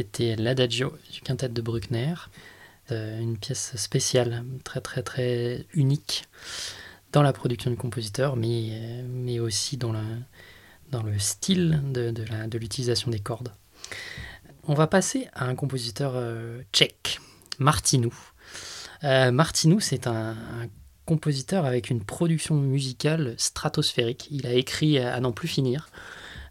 C'était 0.00 0.34
l'Adagio 0.34 0.94
du 1.12 1.20
quintet 1.20 1.50
de 1.50 1.60
Bruckner, 1.60 2.14
une 2.88 3.36
pièce 3.36 3.76
spéciale, 3.76 4.44
très 4.64 4.80
très 4.80 5.02
très 5.02 5.66
unique 5.74 6.24
dans 7.12 7.22
la 7.22 7.34
production 7.34 7.70
du 7.70 7.76
compositeur, 7.76 8.34
mais, 8.34 9.04
mais 9.06 9.40
aussi 9.40 9.76
dans, 9.76 9.92
la, 9.92 10.02
dans 10.90 11.02
le 11.02 11.18
style 11.18 11.82
de, 11.92 12.10
de 12.10 12.58
l'utilisation 12.58 13.10
des 13.10 13.20
cordes. 13.20 13.52
On 14.66 14.74
va 14.74 14.86
passer 14.86 15.28
à 15.34 15.44
un 15.44 15.54
compositeur 15.54 16.14
tchèque, 16.72 17.20
Martinou. 17.58 18.14
Martinou, 19.02 19.80
c'est 19.80 20.06
un, 20.06 20.30
un, 20.30 20.68
compositeur 21.04 21.66
avec 21.66 21.90
une 21.90 22.02
production 22.02 22.54
musicale 22.54 23.34
stratosphérique. 23.36 24.28
Il 24.30 24.46
a 24.46 24.54
écrit 24.54 24.98
à 24.98 25.20
n'en 25.20 25.32
plus 25.32 25.48
finir. 25.48 25.90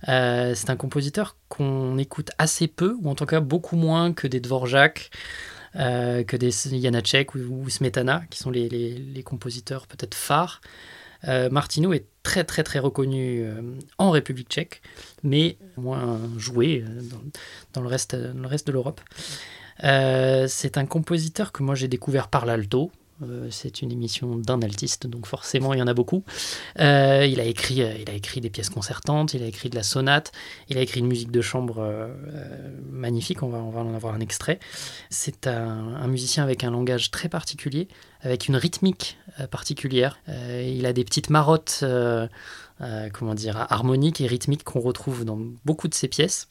Euh, 0.08 0.54
c'est 0.56 0.70
un 0.70 0.76
compositeur 0.76 1.36
qu'on 1.50 1.98
écoute 1.98 2.32
assez 2.38 2.68
peu, 2.68 2.96
ou 3.02 3.10
en 3.10 3.16
tout 3.16 3.26
cas 3.26 3.40
beaucoup 3.40 3.76
moins 3.76 4.14
que 4.14 4.28
des 4.28 4.40
Dvorak, 4.40 5.10
euh, 5.76 6.24
que 6.24 6.38
des 6.38 6.52
Janacek 6.52 7.36
ou, 7.36 7.70
Smetana, 7.70 8.24
qui 8.30 8.40
sont 8.40 8.52
les, 8.52 9.24
compositeurs 9.26 9.88
peut-être 9.88 10.16
phares. 10.16 10.62
Euh, 11.28 11.50
est 11.94 12.06
très 12.24 12.46
très 12.46 12.64
très 12.64 12.80
reconnu 12.80 13.46
en 13.98 14.12
République 14.12 14.50
tchèque, 14.50 14.82
mais 15.24 15.58
moins 15.76 16.20
joué 16.38 16.86
dans, 17.74 17.82
le, 17.82 17.88
reste, 17.88 18.16
dans 18.16 18.42
le 18.42 18.48
reste 18.48 18.68
de 18.68 18.72
l'Europe. 18.72 19.02
c'est 19.82 20.78
un 20.78 20.86
compositeur 20.86 21.52
que 21.52 21.62
moi 21.64 21.76
j'ai 21.76 21.90
découvert 21.90 22.30
par 22.30 22.46
l'alto, 22.46 22.90
euh, 22.90 23.09
c'est 23.50 23.82
une 23.82 23.92
émission 23.92 24.38
d'un 24.38 24.62
altiste, 24.62 25.08
donc 25.08 25.26
forcément 25.26 25.74
il 25.74 25.80
y 25.80 25.82
en 25.82 25.88
a 25.88 25.94
beaucoup. 25.94 26.24
Euh, 26.80 27.26
il, 27.30 27.40
a 27.40 27.44
écrit, 27.44 27.82
euh, 27.82 27.94
il 28.00 28.10
a 28.10 28.14
écrit 28.14 28.42
des 28.42 28.50
pièces 28.50 28.70
concertantes, 28.70 29.34
il 29.34 29.44
a 29.44 29.46
écrit 29.46 29.70
de 29.70 29.76
la 29.76 29.84
sonate, 29.84 30.32
il 30.70 30.78
a 30.78 30.82
écrit 30.82 31.02
une 31.02 31.08
musique 31.08 31.32
de 31.32 31.42
chambre 31.42 32.10
magnifique, 32.90 33.44
on 33.44 33.50
va, 33.50 33.60
en 33.60 33.94
avoir 33.94 34.14
un 34.14 34.20
extrait. 34.20 34.60
C'est 35.10 35.48
un, 35.48 36.08
musicien 36.08 36.44
avec 36.44 36.64
un 36.64 36.72
langage 36.72 37.12
très 37.12 37.30
particulier, 37.30 37.88
avec 38.22 38.48
une 38.48 38.56
rythmique 38.56 39.18
particulière. 39.52 40.20
il 40.28 40.86
a 40.86 40.94
des 40.94 41.04
petites 41.04 41.30
marottes, 41.30 41.84
comment 43.14 43.36
dire, 43.36 43.66
harmoniques 43.70 44.22
et 44.22 44.28
rythmiques 44.28 44.64
qu'on 44.64 44.80
retrouve 44.80 45.26
dans 45.26 45.40
beaucoup 45.66 45.88
de 45.88 45.94
ses 45.94 46.08
pièces. 46.08 46.48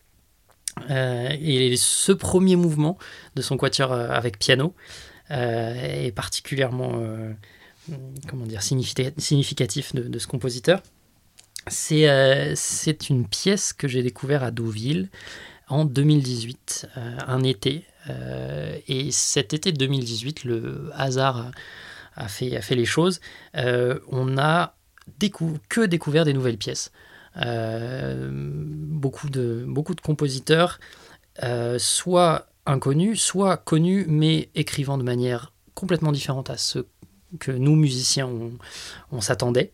et 0.89 1.75
ce 1.77 2.13
premier 2.13 2.57
mouvement 2.57 2.99
de 3.35 3.43
son 3.43 3.57
quatuor 3.57 3.93
avec 3.93 4.39
piano, 4.39 4.75
euh, 4.75 5.08
est 5.31 6.15
particulièrement 6.15 7.03
euh, 7.91 7.97
comment 8.27 8.47
dire, 8.47 8.63
significatif 8.63 9.95
de, 9.95 10.19
ce 10.19 10.27
compositeur. 10.27 10.83
Euh, 11.93 12.53
c'est 12.55 13.11
une 13.11 13.27
pièce 13.27 13.73
que 13.73 13.89
j'ai 13.89 14.03
découvert 14.03 14.43
à 14.43 14.51
Deauville 14.51 15.09
en 15.69 15.85
2018, 15.85 16.89
un 16.97 17.43
été. 17.43 17.85
et 18.89 19.11
cet 19.11 19.53
été 19.53 19.71
2018, 19.71 20.45
le 20.45 20.91
hasard 20.95 21.51
a, 22.17 22.29
fait, 22.29 22.57
a 22.57 22.63
fait 22.63 22.75
les 22.75 22.87
choses. 22.87 23.21
on 23.55 24.39
a 24.39 24.75
que 25.69 25.85
découvert 25.85 26.25
des 26.25 26.33
nouvelles 26.33 26.57
pièces. 26.57 26.91
beaucoup, 27.37 29.29
de, 29.29 29.65
beaucoup 29.69 29.95
de 29.95 30.01
compositeurs, 30.01 30.81
soit 31.77 32.49
inconnu, 32.69 33.17
soit 33.17 33.57
connu, 33.57 34.05
mais 34.09 34.51
écrivant 34.55 34.99
de 34.99 35.03
manière 35.03 35.53
complètement 35.75 36.13
différente 36.13 36.51
à 36.51 36.57
ce 36.57 36.81
que 37.41 37.51
nous, 37.53 37.75
musiciens, 37.75 38.31
on, 39.11 39.21
s'attendait. 39.21 39.71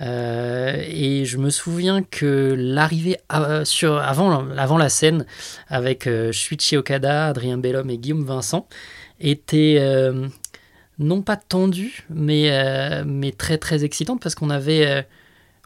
Euh, 0.00 0.82
et 0.86 1.24
je 1.24 1.36
me 1.36 1.50
souviens 1.50 2.02
que 2.02 2.54
l'arrivée 2.56 3.18
sur, 3.64 3.98
avant, 3.98 4.42
la 4.42 4.88
scène 4.88 5.26
avec 5.68 6.06
euh, 6.06 6.32
Shuichi 6.32 6.76
Okada, 6.76 7.26
Adrien 7.28 7.58
Bellum 7.58 7.90
et 7.90 7.98
Guillaume 7.98 8.24
Vincent 8.24 8.66
était 9.20 9.76
euh, 9.78 10.26
non 10.98 11.22
pas 11.22 11.36
tendue, 11.36 12.06
mais, 12.08 12.50
euh, 12.50 13.04
mais 13.06 13.32
très 13.32 13.58
très 13.58 13.84
excitante 13.84 14.22
parce 14.22 14.34
qu'on 14.34 14.50
avait 14.50 15.06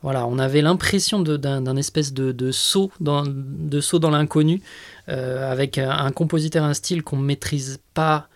voilà, 0.04 0.26
on 0.26 0.38
avait 0.38 0.60
l'impression 0.60 1.22
d'un 1.22 1.76
espèce 1.76 2.12
de, 2.12 2.52
saut 2.52 2.92
dans, 3.00 3.24
de 3.26 3.80
saut 3.80 3.98
dans 3.98 4.10
l'inconnu, 4.10 4.60
euh, 5.08 5.50
avec 5.50 5.78
un, 5.78 6.10
compositeur, 6.10 6.62
un 6.62 6.74
style 6.74 7.02
qu'on 7.02 7.16
ne 7.16 7.24
maîtrise 7.24 7.80
pas 7.94 8.28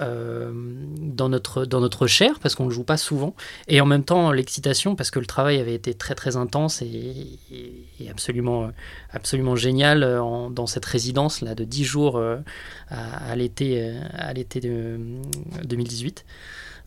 euh, 0.00 0.52
dans, 0.52 1.30
notre, 1.30 1.64
dans 1.64 1.80
notre 1.80 2.06
chair, 2.06 2.38
parce 2.40 2.54
qu'on 2.54 2.64
ne 2.64 2.68
le 2.68 2.74
joue 2.74 2.84
pas 2.84 2.98
souvent, 2.98 3.34
et 3.68 3.80
en 3.80 3.86
même 3.86 4.04
temps 4.04 4.32
l'excitation, 4.32 4.96
parce 4.96 5.10
que 5.10 5.18
le 5.18 5.24
travail 5.24 5.58
avait 5.60 5.72
été 5.72 5.94
très 5.94 6.14
très 6.14 6.36
intense 6.36 6.82
et, 6.82 7.38
absolument, 8.10 8.70
absolument 9.10 9.56
génial 9.56 10.00
dans 10.50 10.66
cette 10.66 10.84
résidence 10.84 11.40
là 11.40 11.54
de 11.54 11.64
10 11.64 11.84
jours 11.84 12.18
euh, 12.18 12.36
à, 12.90 13.34
l'été 13.34 13.94
à 14.12 14.34
l'été 14.34 14.60
de 14.60 15.00
2018. 15.64 16.26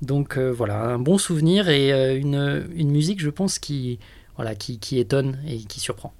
Donc 0.04 0.38
voilà, 0.38 0.80
un 0.84 1.00
bon 1.00 1.18
souvenir 1.18 1.70
et 1.70 2.16
une, 2.16 2.68
une 2.76 2.92
musique, 2.92 3.20
je 3.20 3.32
pense, 3.32 3.58
qui, 3.58 3.98
voilà, 4.38 4.56
qui, 4.56 5.00
étonne 5.00 5.38
et 5.48 5.58
qui 5.58 5.80
surprend. 5.80 6.14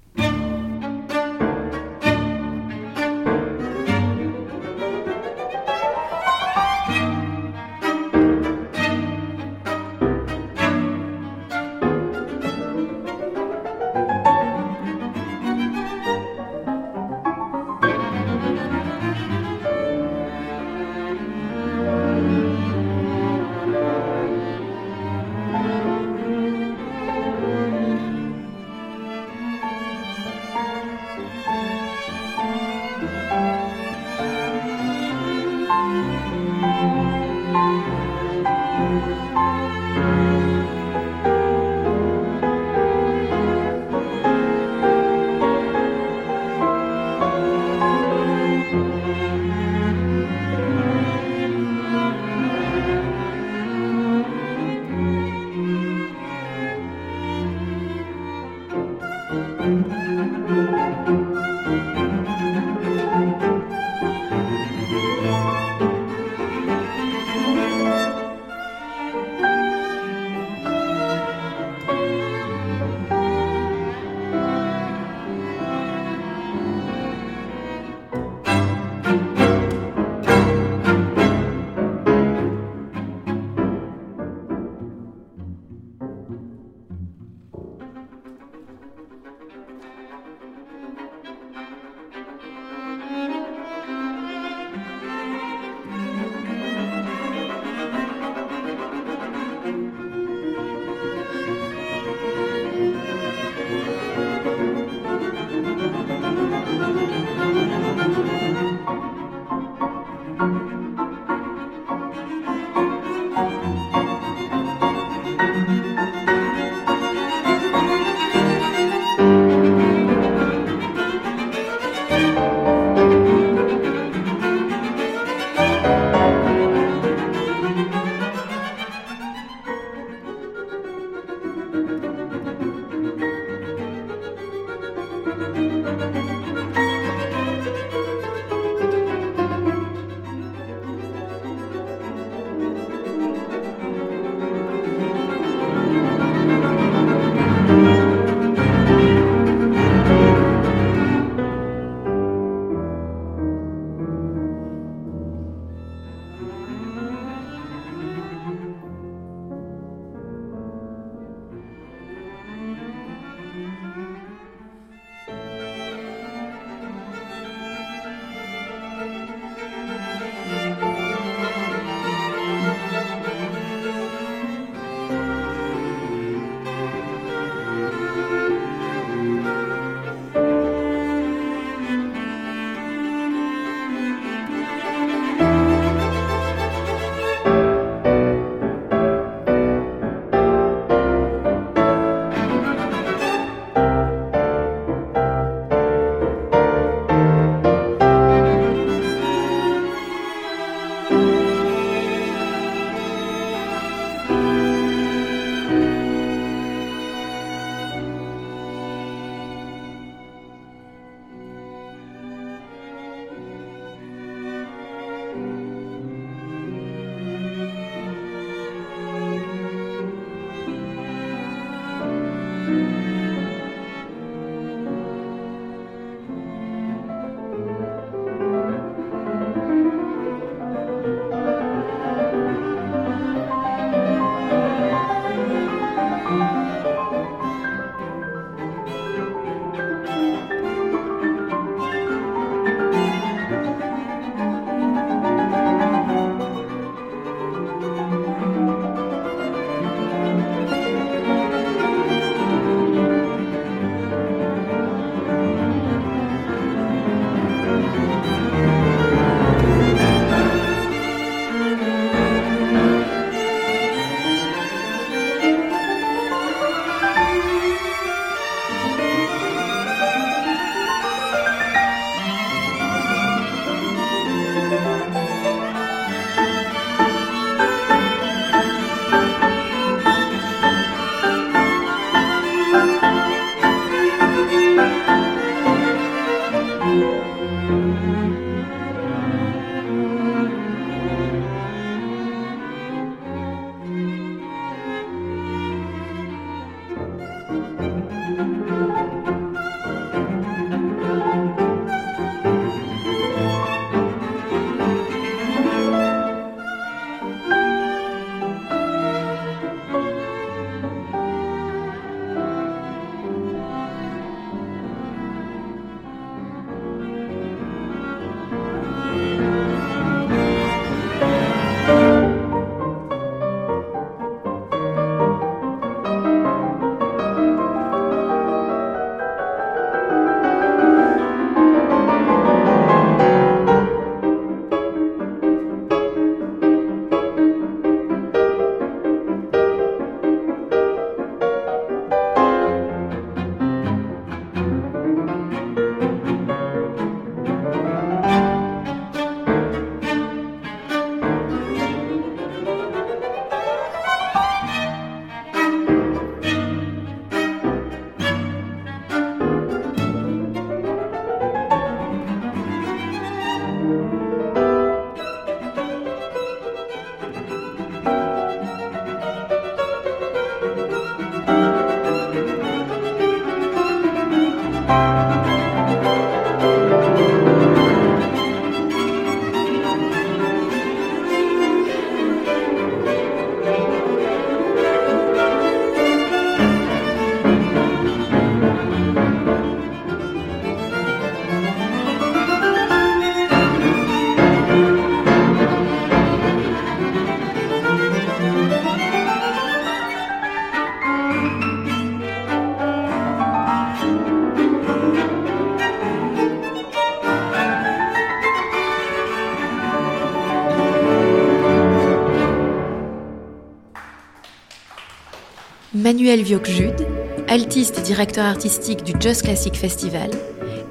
Manuel 416.28 416.44
Viocjude, 416.44 417.06
altiste 417.48 418.00
et 418.00 418.02
directeur 418.02 418.44
artistique 418.44 419.02
du 419.02 419.14
Just 419.18 419.44
Classic 419.44 419.74
Festival, 419.74 420.28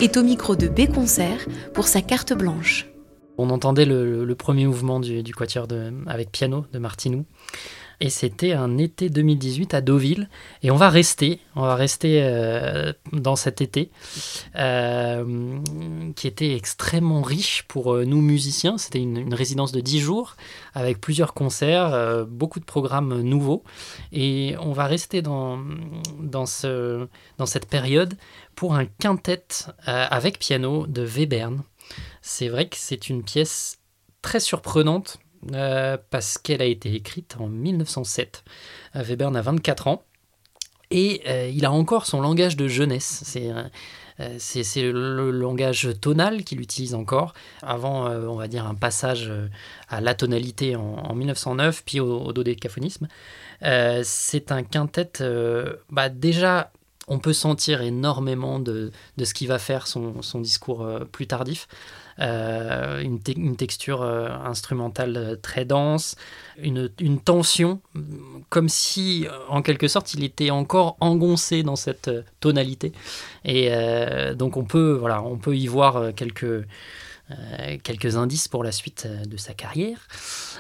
est 0.02 0.18
au 0.18 0.24
micro 0.24 0.56
de 0.56 0.68
B 0.68 0.92
Concert 0.92 1.46
pour 1.76 1.88
sa 1.88 2.02
carte 2.02 2.34
blanche. 2.34 2.88
On 3.38 3.52
entendait 3.52 3.86
le, 3.86 4.34
premier 4.34 4.66
mouvement 4.66 5.00
du, 5.00 5.22
du 5.22 5.36
quatuor 5.36 5.68
avec 6.08 6.32
piano 6.32 6.66
de 6.74 6.80
Martinou. 6.80 7.26
Et 8.00 8.12
c'était 8.12 8.54
un 8.54 8.78
été 8.78 9.10
2018 9.10 9.74
à 9.74 9.82
Deauville. 9.82 10.30
Et 10.62 10.70
on 10.70 10.76
va 10.76 10.90
rester, 10.90 11.40
on 11.56 11.62
va 11.62 11.76
rester 11.76 12.22
euh, 12.22 12.94
dans 13.12 13.36
cet 13.36 13.60
été 13.60 13.90
euh, 14.56 15.60
qui 16.16 16.28
était 16.28 16.56
extrêmement 16.56 17.24
riche 17.24 17.64
pour 17.68 17.96
euh, 17.96 18.06
nous 18.06 18.22
musiciens. 18.22 18.78
C'était 18.78 19.00
une, 19.00 19.34
résidence 19.34 19.72
de 19.72 19.82
10 19.82 20.00
jours 20.00 20.36
avec 20.74 21.02
plusieurs 21.02 21.34
concerts, 21.34 22.26
beaucoup 22.28 22.60
de 22.60 22.66
programmes 22.66 23.22
nouveaux. 23.22 23.64
Et 24.12 24.56
on 24.60 24.72
va 24.74 24.86
rester 24.86 25.22
dans, 25.22 25.60
dans, 26.20 26.46
ce, 26.46 27.08
dans 27.38 27.46
cette 27.46 27.68
période 27.68 28.16
pour 28.56 28.76
un 28.76 28.86
quintet 28.86 29.46
avec 29.86 30.40
piano 30.40 30.88
de 30.88 31.06
Webern. 31.06 31.62
C'est 32.22 32.48
vrai 32.48 32.68
que 32.68 32.78
c'est 32.78 33.10
une 33.10 33.24
pièce 33.24 33.80
très 34.22 34.40
surprenante 34.40 35.20
euh, 35.54 35.98
parce 36.10 36.38
qu'elle 36.38 36.62
a 36.62 36.66
été 36.66 36.94
écrite 36.94 37.36
en 37.40 37.48
1907. 37.48 38.44
Euh, 38.96 39.04
Webern 39.04 39.36
a 39.36 39.42
24 39.42 39.88
ans 39.88 40.04
et 40.90 41.22
euh, 41.28 41.50
il 41.54 41.66
a 41.66 41.72
encore 41.72 42.06
son 42.06 42.22
langage 42.22 42.58
de 42.58 42.68
jeunesse. 42.68 43.22
C'est 43.26 43.52
c'est 44.40 44.82
le 44.82 45.30
langage 45.30 45.90
tonal 46.02 46.44
qu'il 46.44 46.60
utilise 46.60 46.96
encore. 46.96 47.36
Avant, 47.62 48.10
on 48.10 48.36
va 48.36 48.48
dire, 48.48 48.66
un 48.66 48.74
passage 48.74 49.32
à 49.90 50.02
la 50.02 50.16
tonalité 50.16 50.76
en, 50.76 51.14
1909, 51.14 51.84
puis 51.86 52.00
au, 52.00 52.34
dodécaphonisme. 52.34 53.08
c'est 53.62 54.52
un 54.52 54.64
quintet, 54.64 55.22
bah 55.92 56.10
déjà, 56.10 56.72
on 57.08 57.20
peut 57.20 57.32
sentir 57.32 57.84
énormément 57.84 58.58
de, 58.58 58.92
de 59.18 59.24
ce 59.24 59.36
qui 59.36 59.46
va 59.46 59.60
faire 59.60 59.86
son, 59.86 60.24
son 60.24 60.42
discours 60.42 60.90
plus 61.12 61.28
tardif. 61.28 61.68
Euh, 62.20 63.02
une, 63.02 63.56
texture 63.56 64.02
euh, 64.02 64.30
instrumentale 64.44 65.18
euh, 65.18 65.36
très 65.36 65.66
dense, 65.66 66.16
une, 66.58 66.90
tension, 67.24 67.80
comme 68.50 68.70
si, 68.70 69.28
en 69.50 69.62
quelque 69.62 69.88
sorte, 69.88 70.14
il 70.16 70.24
était 70.24 70.50
encore 70.50 70.98
engoncé 71.00 71.62
dans 71.62 71.76
cette 71.76 72.10
tonalité. 72.40 72.92
Et 73.46 73.70
donc 74.36 74.58
on 74.58 74.64
peut, 74.64 74.98
voilà, 75.00 75.22
on 75.22 75.38
peut 75.38 75.56
y 75.56 75.68
voir 75.68 76.14
quelques... 76.16 76.66
quelques 77.84 78.16
indices 78.16 78.48
pour 78.48 78.64
la 78.64 78.72
suite 78.72 79.06
de 79.08 79.38
sa 79.38 79.54
carrière. 79.54 80.08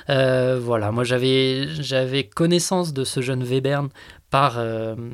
voilà, 0.08 0.92
moi 0.92 1.04
j'avais, 1.04 2.30
connaissance 2.36 2.94
de 2.94 3.04
ce 3.04 3.22
jeune 3.22 3.44
Webern 3.44 3.90
par 4.30 4.62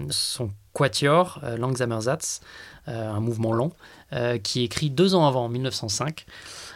son 0.10 0.50
quatuor, 0.74 1.40
Langsamersatz, 1.58 2.42
un 2.88 3.20
mouvement 3.20 3.54
lent, 3.54 3.72
euh, 4.14 4.38
qui 4.38 4.64
écrit 4.64 4.92
deux 4.92 5.16
ans 5.16 5.26
avant, 5.28 5.46
en 5.46 5.50
1905. 5.50 6.26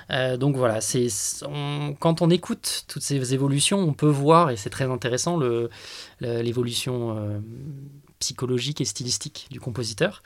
Euh, 0.10 0.38
donc 0.38 0.56
voilà, 0.56 0.82
c'est 0.82 1.08
quand 2.00 2.22
on 2.22 2.30
écoute 2.30 2.86
toutes 2.88 3.04
ces 3.04 3.34
évolutions, 3.34 3.80
on 3.80 3.94
peut 3.94 4.08
voir, 4.08 4.50
et 4.50 4.56
c'est 4.56 4.70
très 4.70 4.86
intéressant, 4.86 5.40
l'évolution 6.20 7.16
euh, 7.16 7.40
psychologique 8.18 8.82
et 8.82 8.86
stylistique 8.86 9.48
du 9.52 9.60
compositeur. 9.60 10.24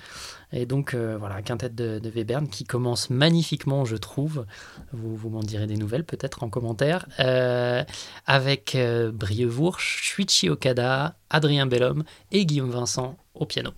Et 0.53 0.66
donc 0.66 0.95
voilà, 0.95 1.41
quintet 1.41 1.70
de, 1.70 1.99
de, 1.99 2.09
Webern 2.09 2.47
qui 2.47 2.64
commence 2.64 3.09
magnifiquement, 3.09 3.84
je 3.84 3.97
trouve. 3.97 4.45
Vous, 4.93 5.16
vous 5.18 5.30
m'en 5.30 5.43
direz 5.43 5.68
des 5.68 5.78
nouvelles 5.78 6.05
peut-être 6.05 6.43
en 6.43 6.49
commentaire. 6.49 7.07
avec 8.26 8.78
Brievourch, 9.14 9.82
Shuichi 9.82 10.49
Okada, 10.49 11.16
Adrien 11.30 11.66
Bellhomme 11.66 12.03
et 12.32 12.45
Guillaume 12.45 12.72
Vincent 12.72 13.18
au 13.34 13.45
piano. 13.45 13.72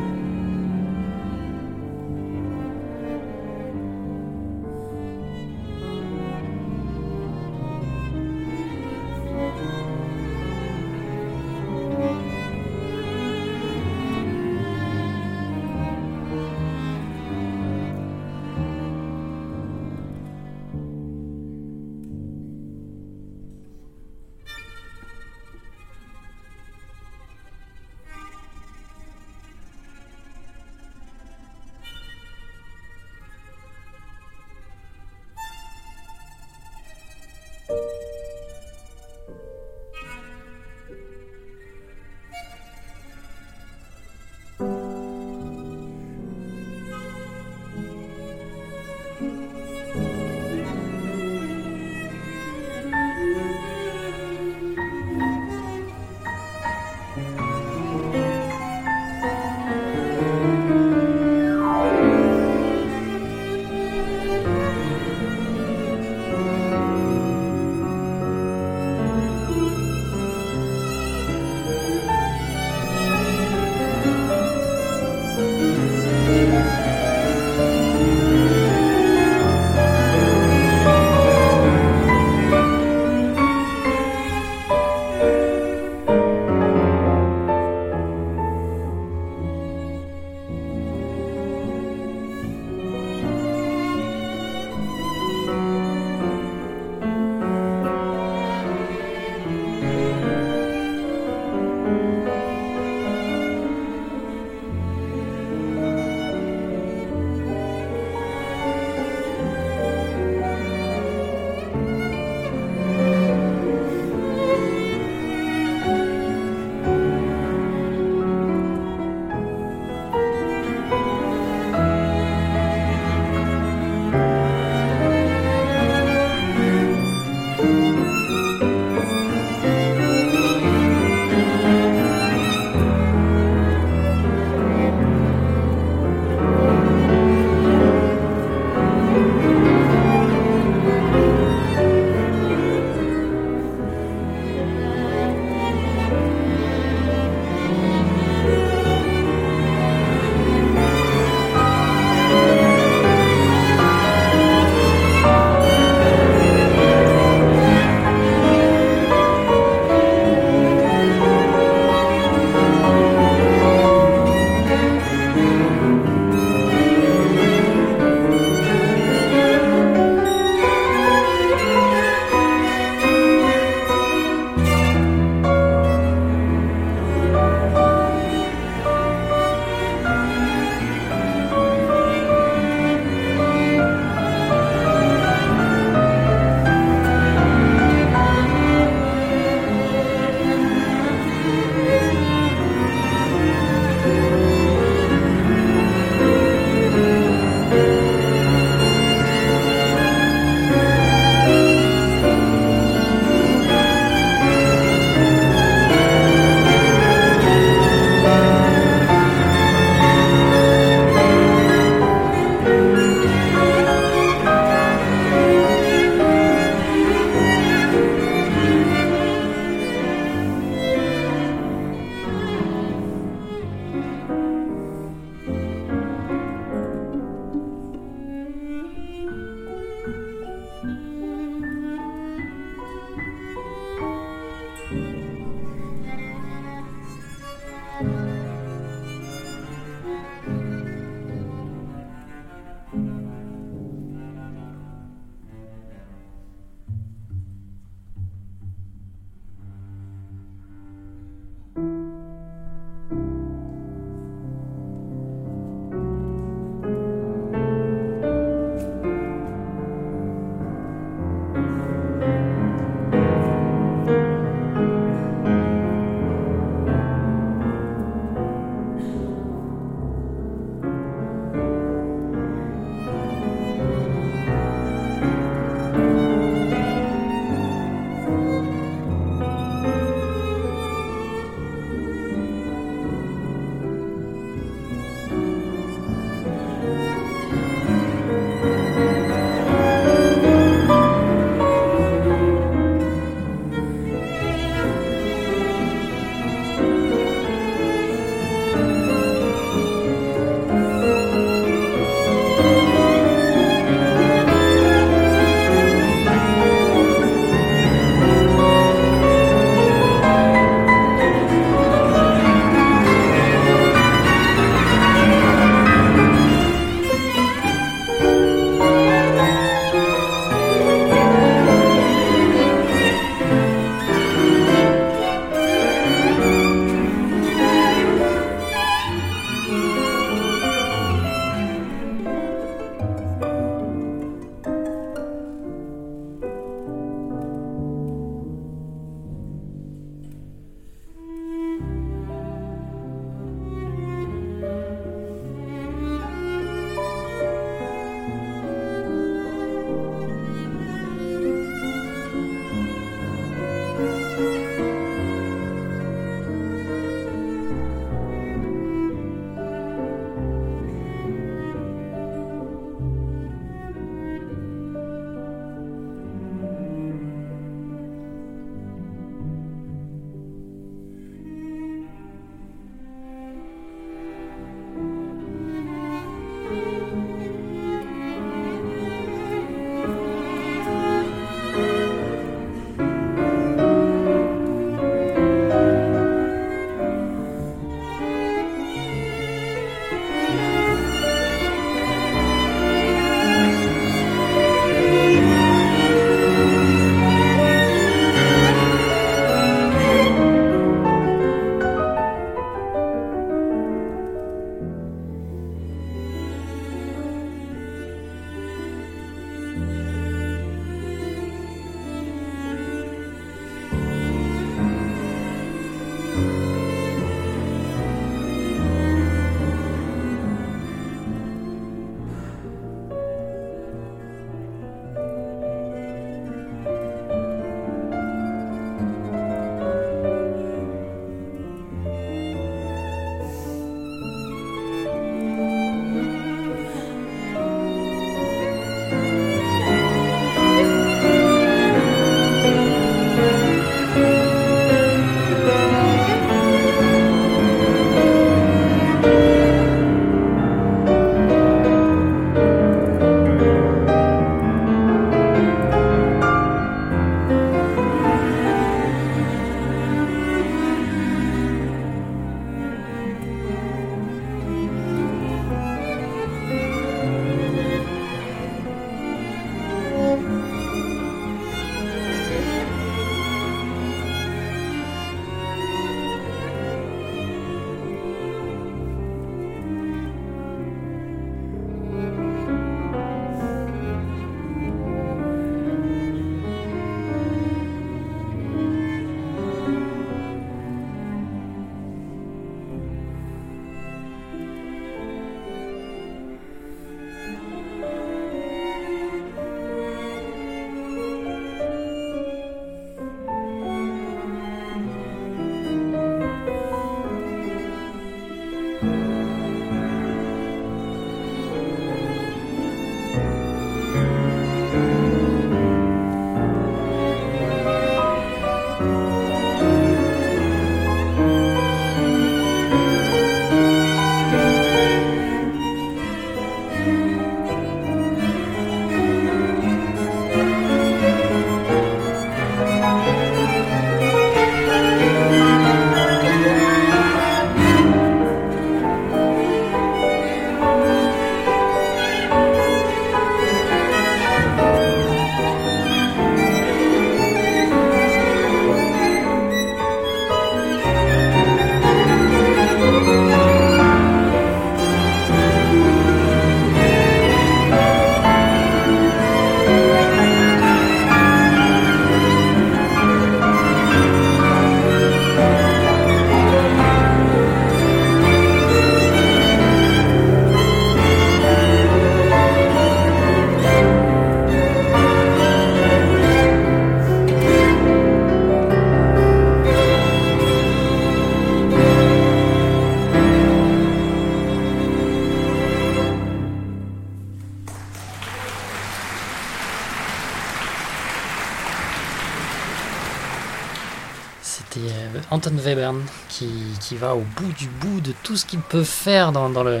Webern 595.84 596.22
qui, 596.48 596.70
qui, 597.00 597.16
va 597.16 597.34
au 597.34 597.44
bout 597.56 597.72
du 597.72 597.88
bout 597.88 598.20
de 598.20 598.32
tout 598.42 598.56
ce 598.56 598.64
qu'il 598.64 598.80
peut 598.80 599.04
faire 599.04 599.52
dans, 599.52 599.68
le, 599.82 600.00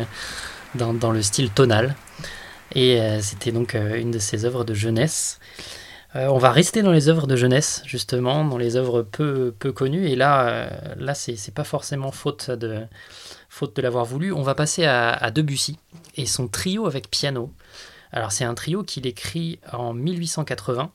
dans, 0.74 1.12
le 1.12 1.22
style 1.22 1.50
tonal. 1.50 1.94
Et 2.74 3.00
euh, 3.00 3.20
c'était 3.20 3.52
donc 3.52 3.74
euh, 3.74 4.00
une 4.00 4.10
de 4.10 4.18
ses 4.18 4.44
œuvres 4.44 4.64
de 4.64 4.74
jeunesse. 4.74 5.38
Euh, 6.16 6.26
on 6.26 6.38
va 6.38 6.50
rester 6.50 6.82
dans 6.82 6.92
les 6.92 7.08
œuvres 7.08 7.26
de 7.26 7.36
jeunesse, 7.36 7.82
justement, 7.84 8.44
dans 8.44 8.58
les 8.58 8.76
œuvres 8.76 9.02
peu, 9.02 9.54
peu 9.58 9.72
connues. 9.72 10.06
Et 10.08 10.16
là, 10.16 10.70
là 10.96 11.14
c'est 11.14 11.54
pas 11.54 11.64
forcément 11.64 12.12
faute 12.12 12.50
de, 12.50 12.80
faute 13.48 13.76
de 13.76 13.82
l'avoir 13.82 14.04
voulu. 14.04 14.32
On 14.32 14.42
va 14.42 14.54
passer 14.54 14.84
à 14.84 15.30
Debussy 15.30 15.78
et 16.16 16.26
son 16.26 16.48
trio 16.48 16.86
avec 16.86 17.10
piano. 17.10 17.52
Alors, 18.12 18.30
c'est 18.30 18.44
un 18.44 18.54
trio 18.54 18.82
qu'il 18.82 19.06
écrit 19.06 19.58
en 19.72 19.94
1880 19.94 20.92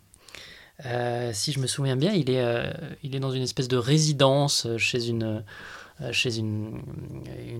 euh, 0.86 1.32
si 1.34 1.52
je 1.52 1.60
me 1.60 1.68
souviens 1.68 1.95
bien, 1.95 2.12
il 2.14 2.30
est, 2.30 2.41
euh, 2.41 2.72
il 3.02 3.16
est 3.16 3.20
dans 3.20 3.32
une 3.32 3.41
espèce 3.41 3.68
de 3.68 3.78
résidence 3.78 4.68
euh, 4.68 4.78
chez 4.78 5.08
une, 5.08 5.44
chez 6.12 6.38
une, 6.38 6.80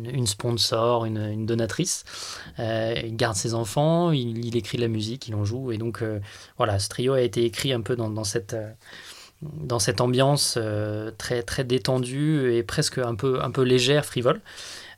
une, 0.06 0.27
sponsor, 0.27 1.06
une, 1.06 1.48
donatrice. 1.48 2.03
il 2.60 3.15
garde 3.15 3.35
ses 3.35 3.56
enfants, 3.56 4.11
il, 4.11 4.56
écrit 4.56 4.77
de 4.77 4.84
la 4.84 4.88
musique, 4.88 5.27
il 5.27 5.34
en 5.34 5.44
joue. 5.44 5.72
Et 5.72 5.80
donc, 5.80 6.03
voilà, 6.57 6.77
ce 6.77 6.88
trio 6.88 7.14
a 7.14 7.22
été 7.22 7.45
écrit 7.45 7.73
un 7.73 7.81
peu 7.81 7.95
dans, 7.95 8.11
dans 8.11 8.23
cette 8.23 8.56
dans 9.41 9.80
cette 9.80 10.02
ambiance 10.02 10.60
très, 11.18 11.41
très 11.41 11.64
détendue 11.64 12.53
et 12.53 12.61
presque 12.61 12.99
un 12.99 13.15
peu, 13.15 13.41
un 13.41 13.49
peu 13.49 13.64
légère, 13.64 14.06
frivole. 14.06 14.39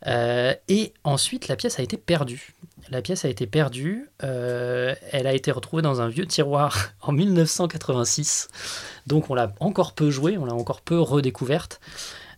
et 0.06 0.94
ensuite, 1.06 1.48
la 1.48 1.56
pièce 1.56 1.80
a 1.80 1.84
été 1.84 1.96
perdue. 1.96 2.54
La 2.90 3.02
pièce 3.02 3.24
a 3.26 3.30
été 3.30 3.46
perdue. 3.46 4.10
Euh, 4.24 4.96
elle 5.12 5.28
a 5.28 5.34
été 5.34 5.52
retrouvée 5.52 5.84
dans 5.84 6.02
un 6.02 6.08
vieux 6.08 6.26
tiroir 6.26 6.90
en 7.02 7.12
1986. 7.12 8.48
Donc 9.08 9.30
on 9.30 9.36
l'a 9.36 9.54
encore 9.60 9.94
peu 9.94 10.10
jouée, 10.10 10.38
on 10.38 10.46
l'a 10.46 10.54
encore 10.54 10.82
peu 10.82 11.00
redécouverte. 11.00 11.80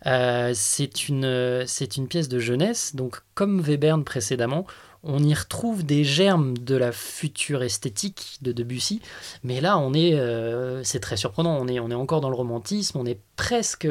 Euh, 0.07 0.51
c'est 0.55 1.07
une, 1.07 1.65
pièce 2.09 2.27
de 2.27 2.39
jeunesse. 2.39 2.95
Donc 2.95 3.21
comme 3.33 3.61
Webern 3.61 4.03
précédemment, 4.03 4.65
on 5.03 5.23
y 5.23 5.33
retrouve 5.33 5.83
des 5.83 6.03
germes 6.03 6.57
de 6.57 6.75
la 6.75 6.91
future 6.91 7.63
esthétique 7.63 8.37
de 8.41 8.51
Debussy, 8.51 9.01
mais 9.43 9.59
là 9.59 9.77
on 9.79 9.93
est, 9.93 10.13
euh, 10.13 10.83
c'est 10.83 10.99
très 10.99 11.17
surprenant, 11.17 11.57
on 11.59 11.67
est, 11.67 11.79
encore 11.79 12.21
dans 12.21 12.29
le 12.29 12.35
romantisme, 12.35 12.99
on 12.99 13.05
est 13.05 13.19
presque, 13.35 13.87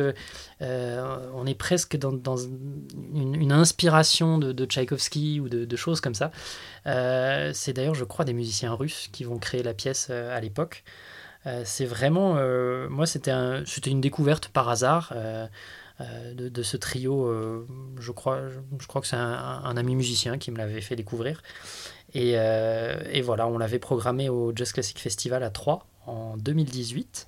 on 0.60 1.46
est 1.46 1.54
presque 1.54 1.96
dans, 1.96 2.36
une, 3.14 3.52
inspiration 3.52 4.38
de, 4.38 4.64
Tchaïkovski 4.64 5.40
ou 5.40 5.48
de, 5.48 5.76
choses 5.76 6.00
comme 6.00 6.14
ça. 6.14 6.30
Euh, 6.86 7.50
c'est 7.54 7.72
d'ailleurs, 7.72 7.94
je 7.94 8.04
crois, 8.04 8.24
des 8.24 8.34
musiciens 8.34 8.74
russes 8.74 9.08
qui 9.12 9.24
vont 9.24 9.38
créer 9.38 9.62
la 9.62 9.74
pièce 9.74 10.10
à 10.10 10.40
l'époque. 10.40 10.84
c'est 11.64 11.86
vraiment, 11.86 12.34
moi 12.88 13.06
c'était 13.06 13.32
une 13.86 14.00
découverte 14.00 14.48
par 14.48 14.68
hasard. 14.68 15.12
Euh, 16.00 16.32
de, 16.34 16.62
ce 16.62 16.76
trio. 16.76 17.26
Euh, 17.26 17.66
je, 17.98 18.10
crois, 18.12 18.40
je, 18.78 18.86
crois 18.86 19.02
que 19.02 19.06
c'est 19.06 19.16
un, 19.16 19.76
ami 19.76 19.94
musicien 19.94 20.38
qui 20.38 20.50
me 20.50 20.56
l'avait 20.56 20.80
fait 20.80 20.96
découvrir. 20.96 21.42
Et, 22.14 22.32
euh, 22.36 23.02
et 23.10 23.20
voilà, 23.20 23.46
on 23.46 23.58
l'avait 23.58 23.78
programmé 23.78 24.28
au 24.28 24.52
Jazz 24.54 24.72
Classic 24.72 24.98
Festival 24.98 25.42
à 25.42 25.50
Troyes 25.50 25.84
en 26.06 26.36
2018. 26.38 27.26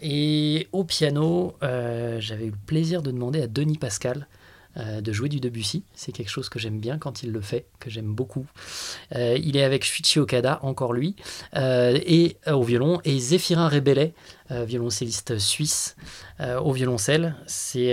Et 0.00 0.68
au 0.72 0.84
piano, 0.84 1.54
j'avais 1.60 2.46
eu 2.46 2.50
le 2.50 2.66
plaisir 2.66 3.02
de 3.02 3.10
demander 3.10 3.42
à 3.42 3.46
Denis 3.46 3.78
Pascal 3.78 4.26
euh, 4.76 5.00
de 5.00 5.12
jouer 5.12 5.28
du 5.28 5.40
Debussy. 5.40 5.82
C'est 5.94 6.12
quelque 6.12 6.28
chose 6.28 6.48
que 6.48 6.60
j'aime 6.60 6.78
bien 6.78 6.96
quand 6.96 7.24
il 7.24 7.32
le 7.32 7.40
fait, 7.40 7.66
que 7.80 7.90
j'aime 7.90 8.14
beaucoup. 8.14 8.46
Euh, 9.16 9.36
il 9.42 9.56
est 9.56 9.64
avec 9.64 9.84
Shuichi 9.84 10.20
Okada, 10.20 10.60
encore 10.62 10.92
lui, 10.92 11.16
euh, 11.56 11.98
et 12.06 12.36
au 12.46 12.62
violon, 12.62 13.00
et 13.04 13.18
Zéphirin 13.18 13.68
Rebellet, 13.68 14.14
violoncelliste 14.50 15.38
suisse, 15.38 15.96
au 16.40 16.72
violoncelle. 16.72 17.34
C'est 17.46 17.92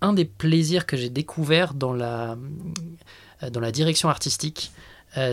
un 0.00 0.12
des 0.14 0.24
plaisirs 0.24 0.86
que 0.86 0.96
j'ai 0.96 1.10
découvert 1.10 1.74
dans 1.74 1.92
la 1.92 2.36
direction 3.72 4.08
artistique. 4.08 4.72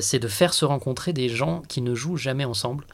c'est 0.01 0.19
de 0.19 0.27
faire 0.27 0.53
se 0.53 0.65
rencontrer 0.65 1.11
des 1.11 1.29
gens 1.29 1.61
qui 1.67 1.81
ne 1.81 1.95
jouent 1.95 2.17
jamais 2.17 2.45
ensemble. 2.45 2.85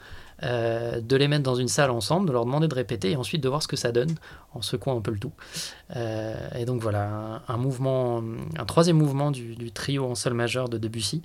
Euh, 0.42 1.00
de 1.00 1.16
les 1.16 1.28
mettre 1.28 1.44
dans 1.44 1.54
une 1.54 1.68
salle 1.68 1.90
ensemble, 1.90 2.28
de 2.28 2.32
leur 2.32 2.44
demander 2.44 2.68
de 2.68 2.74
répéter 2.74 3.12
et 3.12 3.16
ensuite 3.16 3.42
de 3.42 3.48
voir 3.48 3.62
ce 3.62 3.68
que 3.68 3.76
ça 3.76 3.90
donne 3.90 4.14
en 4.52 4.60
secouant 4.60 4.98
un 4.98 5.00
peu 5.00 5.10
le 5.10 5.18
tout. 5.18 5.32
Euh, 5.96 6.36
et 6.54 6.66
donc 6.66 6.82
voilà, 6.82 7.42
un, 7.48 7.56
mouvement, 7.56 8.22
un 8.58 8.64
troisième 8.66 8.98
mouvement 8.98 9.30
du, 9.30 9.72
trio 9.72 10.04
en 10.04 10.14
sol 10.14 10.34
majeur 10.34 10.68
de 10.68 10.76
Debussy, 10.76 11.22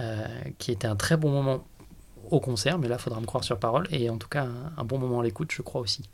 euh, 0.00 0.26
qui 0.58 0.72
était 0.72 0.86
un 0.86 0.96
très 0.96 1.18
bon 1.18 1.30
moment 1.30 1.66
au 2.30 2.40
concert, 2.40 2.78
mais 2.78 2.88
là, 2.88 2.96
faudra 2.96 3.20
me 3.20 3.26
croire 3.26 3.44
sur 3.44 3.58
parole, 3.58 3.86
et 3.90 4.08
en 4.08 4.16
tout 4.16 4.28
cas, 4.28 4.48
un 4.76 4.84
bon 4.84 4.98
moment 4.98 5.20
à 5.20 5.22
l'écoute, 5.22 5.52
je 5.52 5.62
crois 5.62 5.82
aussi. 5.82 6.08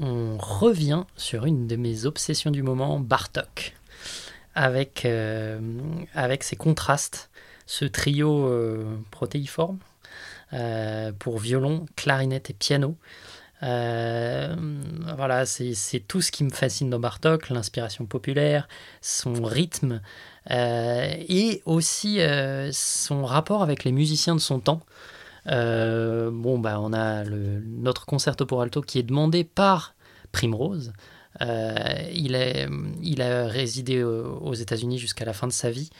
On 0.00 0.36
revient 0.38 1.04
sur 1.16 1.46
une 1.46 1.66
de 1.66 1.76
mes 1.76 2.06
obsessions 2.06 2.50
du 2.50 2.62
moment, 2.62 3.00
Bartok, 3.00 3.74
avec, 4.54 5.04
euh, 5.04 5.58
ses 6.40 6.56
contrastes, 6.56 7.30
ce 7.66 7.84
trio 7.84 8.46
euh, 8.46 8.96
protéiforme 9.10 9.78
pour 11.18 11.38
violon, 11.38 11.84
clarinette 11.94 12.48
et 12.48 12.54
piano. 12.54 12.96
voilà, 13.60 15.44
c'est 15.44 16.00
tout 16.08 16.22
ce 16.22 16.32
qui 16.32 16.42
me 16.42 16.50
fascine 16.50 16.88
dans 16.88 17.00
Bartok, 17.00 17.50
l'inspiration 17.50 18.06
populaire, 18.06 18.66
son 19.02 19.42
rythme 19.42 20.00
et 20.48 21.60
aussi 21.66 22.20
son 22.72 23.26
rapport 23.26 23.62
avec 23.62 23.84
les 23.84 23.92
musiciens 23.92 24.34
de 24.34 24.40
son 24.40 24.58
temps. 24.60 24.80
Euh, 25.50 26.30
bon, 26.32 26.58
bah, 26.58 26.80
on 26.80 26.92
a 26.92 27.24
notre 27.24 28.06
concerto 28.06 28.46
pour 28.46 28.62
alto 28.62 28.82
qui 28.82 28.98
est 28.98 29.02
demandé 29.02 29.44
par 29.44 29.94
Primrose. 30.32 30.92
Euh, 31.40 31.76
il, 32.12 32.34
est, 32.34 32.68
il 33.02 33.22
a 33.22 33.46
résidé 33.46 34.02
aux 34.02 34.54
États-Unis 34.54 34.98
jusqu'à 34.98 35.24
la 35.24 35.32
fin 35.32 35.46
de 35.46 35.52
sa 35.52 35.70
vie. 35.70 35.90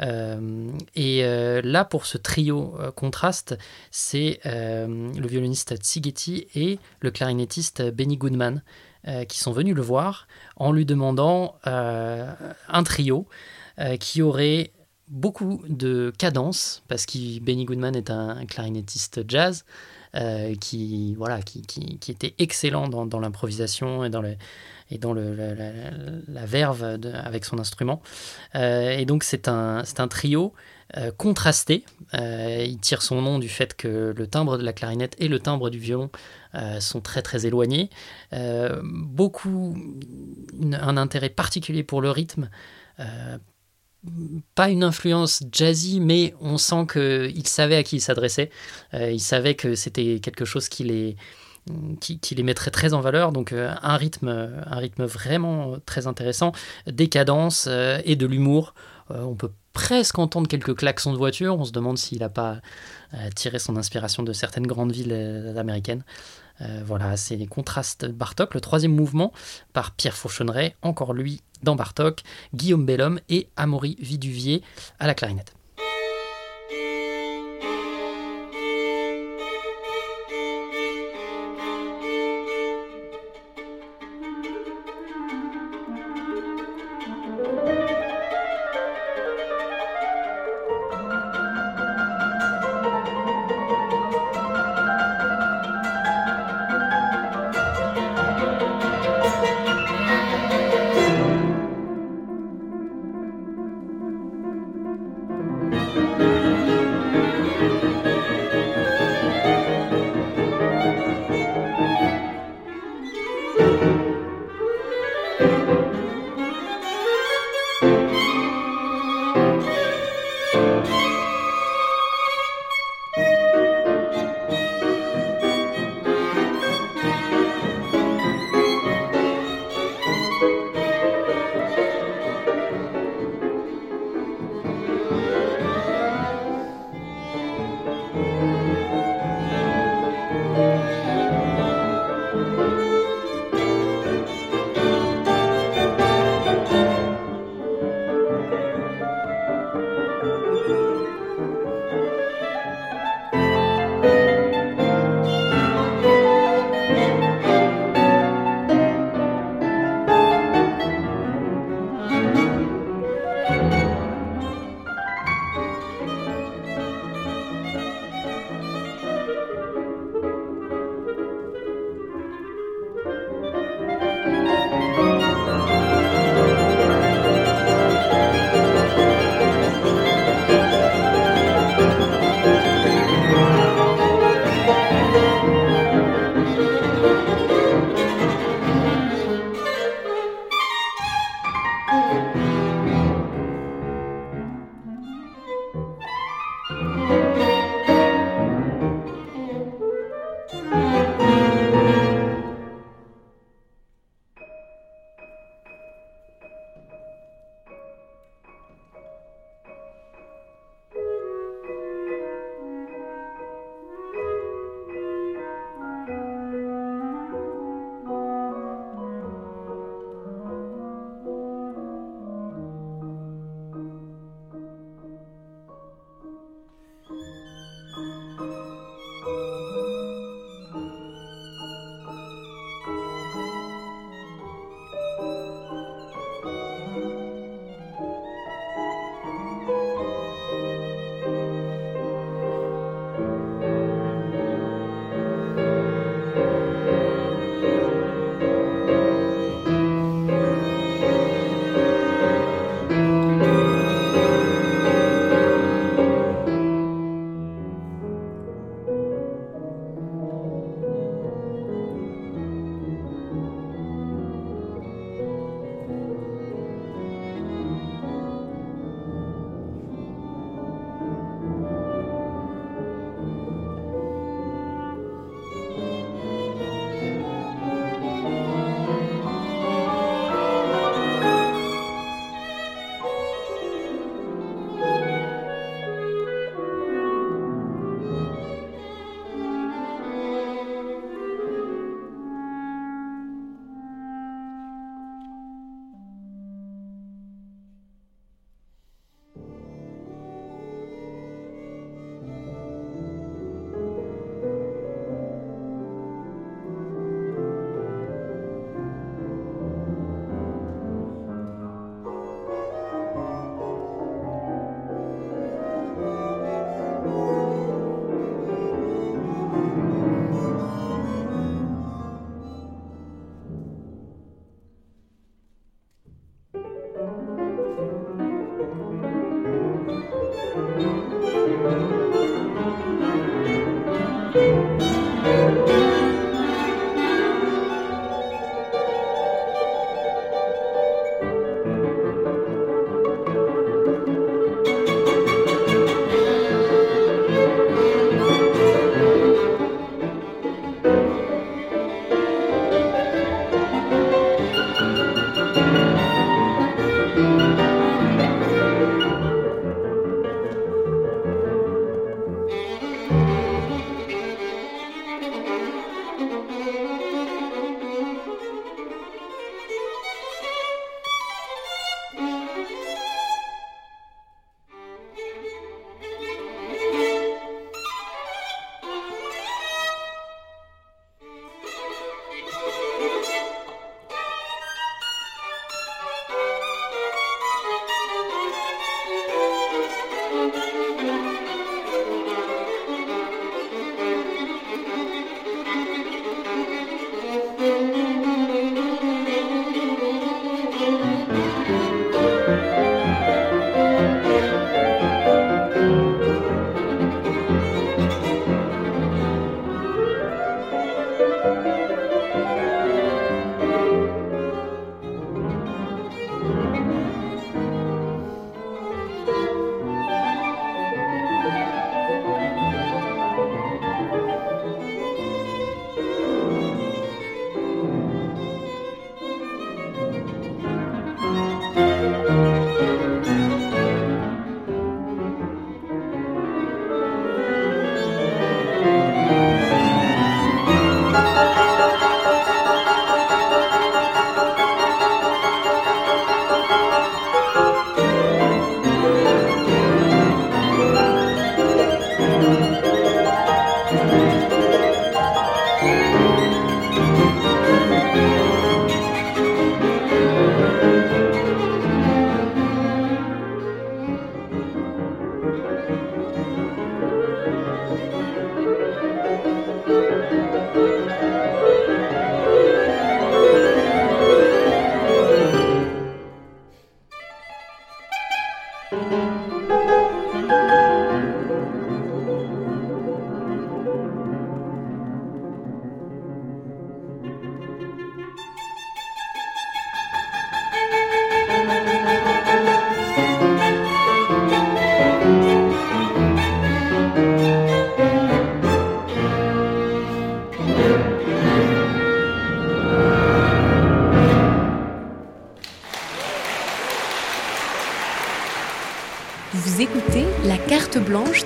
Euh, 0.00 0.70
et 0.94 1.22
là, 1.62 1.84
pour 1.84 2.06
ce 2.06 2.18
trio 2.18 2.76
contraste, 2.94 3.58
c'est 3.90 4.40
le 4.44 5.26
violoniste 5.26 5.76
Tsigeti 5.76 6.46
et 6.54 6.78
le 7.00 7.10
clarinettiste 7.10 7.82
Benny 7.90 8.16
Goodman 8.16 8.62
qui 9.28 9.40
sont 9.40 9.50
venus 9.52 9.74
le 9.74 9.82
voir 9.82 10.28
en 10.56 10.70
lui 10.70 10.86
demandant 10.86 11.56
un 11.64 12.82
trio 12.84 13.26
qui 13.98 14.22
aurait 14.22 14.70
beaucoup 15.12 15.62
de 15.68 16.10
cadence, 16.18 16.82
parce 16.88 17.04
que 17.04 17.38
Benny 17.38 17.66
Goodman 17.66 17.94
est 17.94 18.10
un, 18.10 18.44
clarinettiste 18.46 19.20
jazz 19.28 19.64
euh, 20.16 20.54
qui, 20.56 21.14
voilà, 21.14 21.42
qui, 21.42 21.62
qui, 21.62 22.10
était 22.10 22.34
excellent 22.38 22.88
dans, 22.88 23.04
dans 23.04 23.20
l'improvisation 23.20 24.04
et 24.04 24.10
dans, 24.10 24.22
le, 24.22 24.36
et 24.90 24.96
dans 24.96 25.12
le, 25.12 25.36
la, 26.28 26.46
verve 26.46 26.98
avec 27.14 27.44
son 27.44 27.58
instrument. 27.58 28.02
Euh, 28.54 28.90
et 28.90 29.04
donc 29.04 29.22
c'est 29.22 29.48
un, 29.48 29.82
un 29.98 30.08
trio 30.08 30.54
euh, 30.96 31.10
contrasté. 31.12 31.84
il 32.14 32.78
tire 32.80 33.02
son 33.02 33.20
nom 33.20 33.38
du 33.38 33.50
fait 33.50 33.76
que 33.76 34.14
le 34.16 34.26
timbre 34.26 34.56
de 34.56 34.64
la 34.64 34.72
clarinette 34.72 35.14
et 35.18 35.28
le 35.28 35.38
timbre 35.40 35.68
du 35.68 35.78
violon 35.78 36.10
sont 36.80 37.00
très 37.02 37.20
très 37.20 37.44
éloignés. 37.44 37.90
beaucoup, 38.82 39.76
un 40.72 40.96
intérêt 40.96 41.30
particulier 41.30 41.82
pour 41.82 42.00
le 42.00 42.10
rythme 42.10 42.48
pas 44.54 44.68
une 44.68 44.82
influence 44.82 45.42
jazzy, 45.52 46.00
mais 46.00 46.34
on 46.40 46.58
sent 46.58 46.86
qu'il 46.92 47.46
savait 47.46 47.76
à 47.76 47.82
qui 47.82 47.96
il 47.96 48.00
s'adressait. 48.00 48.50
Euh, 48.94 49.10
il 49.10 49.20
savait 49.20 49.54
que 49.54 49.74
c'était 49.74 50.18
quelque 50.20 50.44
chose 50.44 50.68
qui 50.68 50.84
les, 50.84 51.16
mettrait 52.42 52.70
très 52.70 52.94
en 52.94 53.00
valeur. 53.00 53.32
Donc 53.32 53.52
euh, 53.52 53.72
un, 53.82 53.96
rythme, 53.96 54.28
un 54.66 54.76
rythme 54.76 55.04
vraiment 55.04 55.76
très 55.86 56.06
intéressant, 56.06 56.52
des 56.86 57.08
cadences 57.08 57.66
euh, 57.68 58.00
et 58.04 58.16
de 58.16 58.26
l'humour. 58.26 58.74
on 59.10 59.34
peut 59.34 59.52
presque 59.72 60.18
entendre 60.18 60.48
quelques 60.48 60.76
klaxons 60.76 61.12
de 61.12 61.18
voiture. 61.18 61.58
On 61.58 61.64
se 61.64 61.72
demande 61.72 61.96
s'il 61.96 62.18
n'a 62.18 62.28
pas 62.28 62.60
tiré 63.36 63.58
son 63.58 63.76
inspiration 63.76 64.22
de 64.22 64.32
certaines 64.32 64.66
grandes 64.66 64.92
villes 64.92 65.54
américaines. 65.56 66.02
Voilà, 66.84 67.16
c'est 67.16 67.36
les 67.36 67.46
contrastes 67.46 68.06
Bartok, 68.06 68.54
le 68.54 68.60
troisième 68.60 68.94
mouvement 68.94 69.32
par 69.72 69.92
Pierre 69.92 70.16
Fauchonneret, 70.16 70.76
encore 70.82 71.12
lui 71.12 71.40
dans 71.62 71.76
Bartok, 71.76 72.22
Guillaume 72.54 72.86
Bellhomme 72.86 73.20
et 73.28 73.48
Amaury 73.56 73.96
Viduvier 74.00 74.62
à 74.98 75.06
la 75.06 75.14
clarinette. 75.14 75.54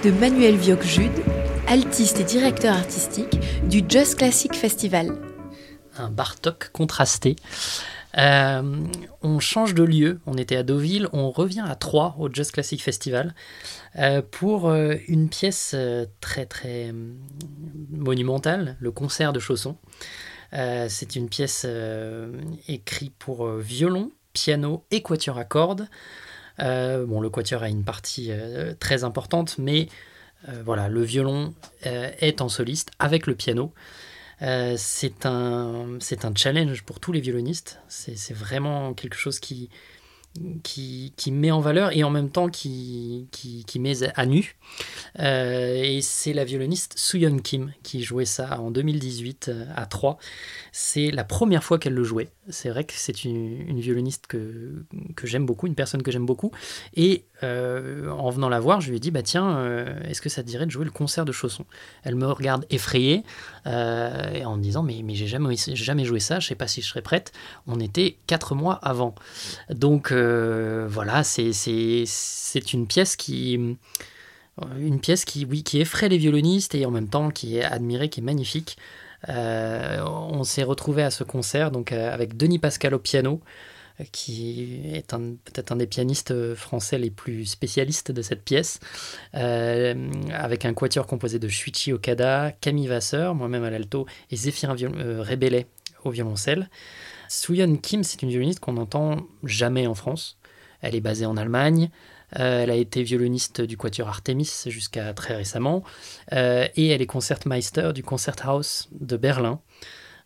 De 0.06 0.12
Manuel 0.12 0.54
Vioc-Jude, 0.54 1.10
altiste 1.66 2.20
et 2.20 2.22
directeur 2.22 2.76
artistique 2.76 3.40
du 3.68 3.82
Just 3.88 4.14
Classic 4.14 4.54
Festival. 4.54 5.18
Un 5.98 6.10
Bartok 6.10 6.70
contrasté. 6.70 7.34
Euh, 8.16 8.86
on 9.22 9.40
change 9.40 9.74
de 9.74 9.82
lieu, 9.82 10.20
on 10.26 10.34
était 10.34 10.54
à 10.54 10.62
Deauville, 10.62 11.08
on 11.12 11.32
revient 11.32 11.64
à 11.66 11.74
Troyes 11.74 12.14
au 12.20 12.32
Just 12.32 12.52
Classic 12.52 12.80
Festival 12.80 13.34
euh, 13.98 14.22
pour 14.22 14.68
euh, 14.68 14.94
une 15.08 15.28
pièce 15.28 15.74
très 16.20 16.46
très 16.46 16.94
monumentale, 17.90 18.76
le 18.78 18.92
concert 18.92 19.32
de 19.32 19.40
Chausson. 19.40 19.76
C'est 20.52 21.16
une 21.16 21.28
pièce 21.28 21.66
écrite 22.68 23.14
pour 23.18 23.48
violon, 23.56 24.12
piano 24.32 24.84
et 24.92 25.02
quatuor 25.02 25.36
à 25.36 25.44
cordes. 25.44 25.88
Euh, 26.60 27.04
bon, 27.06 27.20
le 27.20 27.30
quatuor 27.30 27.62
a 27.62 27.68
une 27.68 27.84
partie 27.84 28.28
euh, 28.30 28.74
très 28.78 29.04
importante, 29.04 29.56
mais 29.58 29.88
euh, 30.48 30.62
voilà, 30.64 30.88
le 30.88 31.02
violon 31.02 31.54
est 31.82 32.40
en 32.40 32.48
soliste 32.48 32.90
avec 32.98 33.26
le 33.26 33.34
piano. 33.34 33.72
c'est 34.40 35.26
un, 35.26 35.98
un 36.22 36.34
challenge 36.34 36.82
pour 36.82 37.00
tous 37.00 37.12
les 37.12 37.20
violonistes. 37.20 37.80
C'est 37.88 38.34
vraiment 38.34 38.94
quelque 38.94 39.16
chose 39.16 39.40
qui, 39.40 39.70
qui, 40.62 41.12
qui, 41.16 41.32
met 41.32 41.50
en 41.50 41.60
valeur 41.60 41.96
et 41.96 42.04
en 42.04 42.10
même 42.10 42.30
temps 42.30 42.48
qui, 42.48 43.28
qui, 43.30 43.64
qui 43.64 43.78
met 43.78 43.94
à 44.14 44.26
nu. 44.26 44.56
Euh, 45.18 45.82
et 45.82 46.02
c'est 46.02 46.32
la 46.32 46.44
violoniste 46.44 46.94
Soo-Yeon 46.96 47.38
Kim 47.38 47.72
qui 47.82 48.02
jouait 48.02 48.24
ça 48.24 48.60
en 48.60 48.70
2018 48.70 49.48
euh, 49.48 49.64
à 49.74 49.86
3. 49.86 50.18
C'est 50.72 51.10
la 51.10 51.24
première 51.24 51.64
fois 51.64 51.78
qu'elle 51.78 51.94
le 51.94 52.04
jouait. 52.04 52.28
C'est 52.48 52.70
vrai 52.70 52.84
que 52.84 52.92
c'est 52.94 53.24
une, 53.24 53.68
une, 53.68 53.80
violoniste 53.80 54.26
que, 54.26 54.84
que 55.14 55.26
j'aime 55.26 55.46
beaucoup, 55.46 55.66
une 55.66 55.74
personne 55.74 56.02
que 56.02 56.10
j'aime 56.10 56.26
beaucoup. 56.26 56.52
Et 56.94 57.24
euh, 57.42 58.10
en 58.10 58.30
venant 58.30 58.48
la 58.48 58.60
voir, 58.60 58.80
je 58.80 58.90
lui 58.90 58.96
ai 58.96 59.00
dit 59.00 59.10
bah 59.10 59.22
tiens, 59.22 59.64
est-ce 60.04 60.20
que 60.20 60.28
ça 60.28 60.42
te 60.42 60.48
dirait 60.48 60.66
de 60.66 60.70
jouer 60.70 60.84
le 60.84 60.90
concert 60.90 61.24
de 61.24 61.32
Chausson? 61.32 61.64
Elle 62.02 62.14
me 62.14 62.26
regarde 62.26 62.66
effrayée 62.70 63.24
et 63.66 64.44
en 64.44 64.56
me 64.56 64.62
disant 64.62 64.82
mais, 64.82 65.02
mais 65.04 65.14
j'ai 65.14 65.26
jamais, 65.26 65.56
jamais 65.56 66.04
joué 66.04 66.20
ça, 66.20 66.40
je 66.40 66.48
sais 66.48 66.54
pas 66.54 66.66
si 66.68 66.82
je 66.82 66.88
serais 66.88 67.02
prête. 67.02 67.32
On 67.66 67.80
était 67.80 68.16
quatre 68.26 68.54
mois 68.54 68.74
avant. 68.74 69.14
Donc 69.70 70.12
voilà, 70.12 71.24
c'est 71.24 72.72
une 72.72 72.86
pièce 72.86 73.16
qui 73.16 73.76
une 74.78 75.00
pièce 75.00 75.24
qui, 75.24 75.44
oui, 75.44 75.62
qui 75.62 75.80
effraie 75.80 76.08
les 76.08 76.18
violonistes 76.18 76.74
et 76.74 76.86
en 76.86 76.90
même 76.90 77.08
temps 77.08 77.30
qui 77.30 77.58
est 77.58 77.64
admirée, 77.64 78.08
qui 78.08 78.20
est 78.20 78.22
magnifique. 78.22 78.76
Euh, 79.28 80.04
on 80.04 80.44
s'est 80.44 80.62
retrouvé 80.62 81.02
à 81.02 81.10
ce 81.10 81.24
concert 81.24 81.70
donc 81.70 81.90
euh, 81.90 82.12
avec 82.12 82.36
Denis 82.36 82.58
Pascal 82.58 82.94
au 82.94 82.98
piano, 82.98 83.40
qui 84.12 84.80
est 84.94 85.06
peut-être 85.06 85.72
un 85.72 85.76
des 85.76 85.86
pianistes 85.86 86.54
français 86.54 86.98
les 86.98 87.10
plus 87.10 87.46
spécialistes 87.46 88.12
de 88.12 88.22
cette 88.22 88.42
pièce, 88.42 88.78
euh, 89.34 90.10
avec 90.32 90.64
un 90.64 90.74
quatuor 90.74 91.06
composé 91.06 91.38
de 91.38 91.48
Shuichi 91.48 91.92
Okada, 91.92 92.52
Camille 92.60 92.88
Vasseur, 92.88 93.34
moi-même 93.34 93.64
à 93.64 93.70
l'alto, 93.70 94.06
et 94.30 94.36
Zéphirin 94.36 94.76
Rébellet 95.20 95.66
au 96.04 96.10
violoncelle. 96.10 96.68
Soo-Yeon 97.28 97.76
Kim, 97.76 98.04
c'est 98.04 98.22
une 98.22 98.28
violoniste 98.28 98.60
qu'on 98.60 98.74
n'entend 98.74 99.26
jamais 99.42 99.86
en 99.86 99.94
France. 99.94 100.38
Elle 100.80 100.94
est 100.94 101.00
basée 101.00 101.26
en 101.26 101.36
Allemagne. 101.36 101.90
Euh, 102.38 102.62
elle 102.62 102.70
a 102.70 102.74
été 102.74 103.02
violoniste 103.02 103.60
du 103.60 103.76
Quatuor 103.76 104.08
Artemis 104.08 104.64
jusqu'à 104.66 105.12
très 105.14 105.36
récemment. 105.36 105.82
Euh, 106.32 106.66
et 106.76 106.88
elle 106.88 107.02
est 107.02 107.06
concertmeister 107.06 107.92
du 107.94 108.02
Concerthaus 108.02 108.88
de 108.92 109.16
Berlin. 109.16 109.60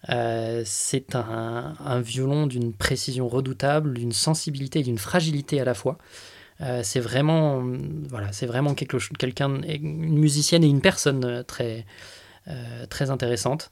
Euh, 0.08 0.62
c'est 0.64 1.14
un, 1.14 2.00
violon 2.00 2.46
d'une 2.46 2.72
précision 2.72 3.28
redoutable, 3.28 3.94
d'une 3.94 4.12
sensibilité 4.12 4.80
et 4.80 4.82
d'une 4.82 4.98
fragilité 4.98 5.60
à 5.60 5.64
la 5.64 5.74
fois. 5.74 5.98
c'est 6.82 7.00
vraiment, 7.00 7.62
voilà, 8.08 8.32
c'est 8.32 8.46
vraiment 8.46 8.74
quelqu'un, 8.74 9.62
une 9.62 10.18
musicienne 10.18 10.64
et 10.64 10.68
une 10.68 10.80
personne 10.80 11.44
très, 11.46 11.86
très 12.90 13.10
intéressante. 13.10 13.70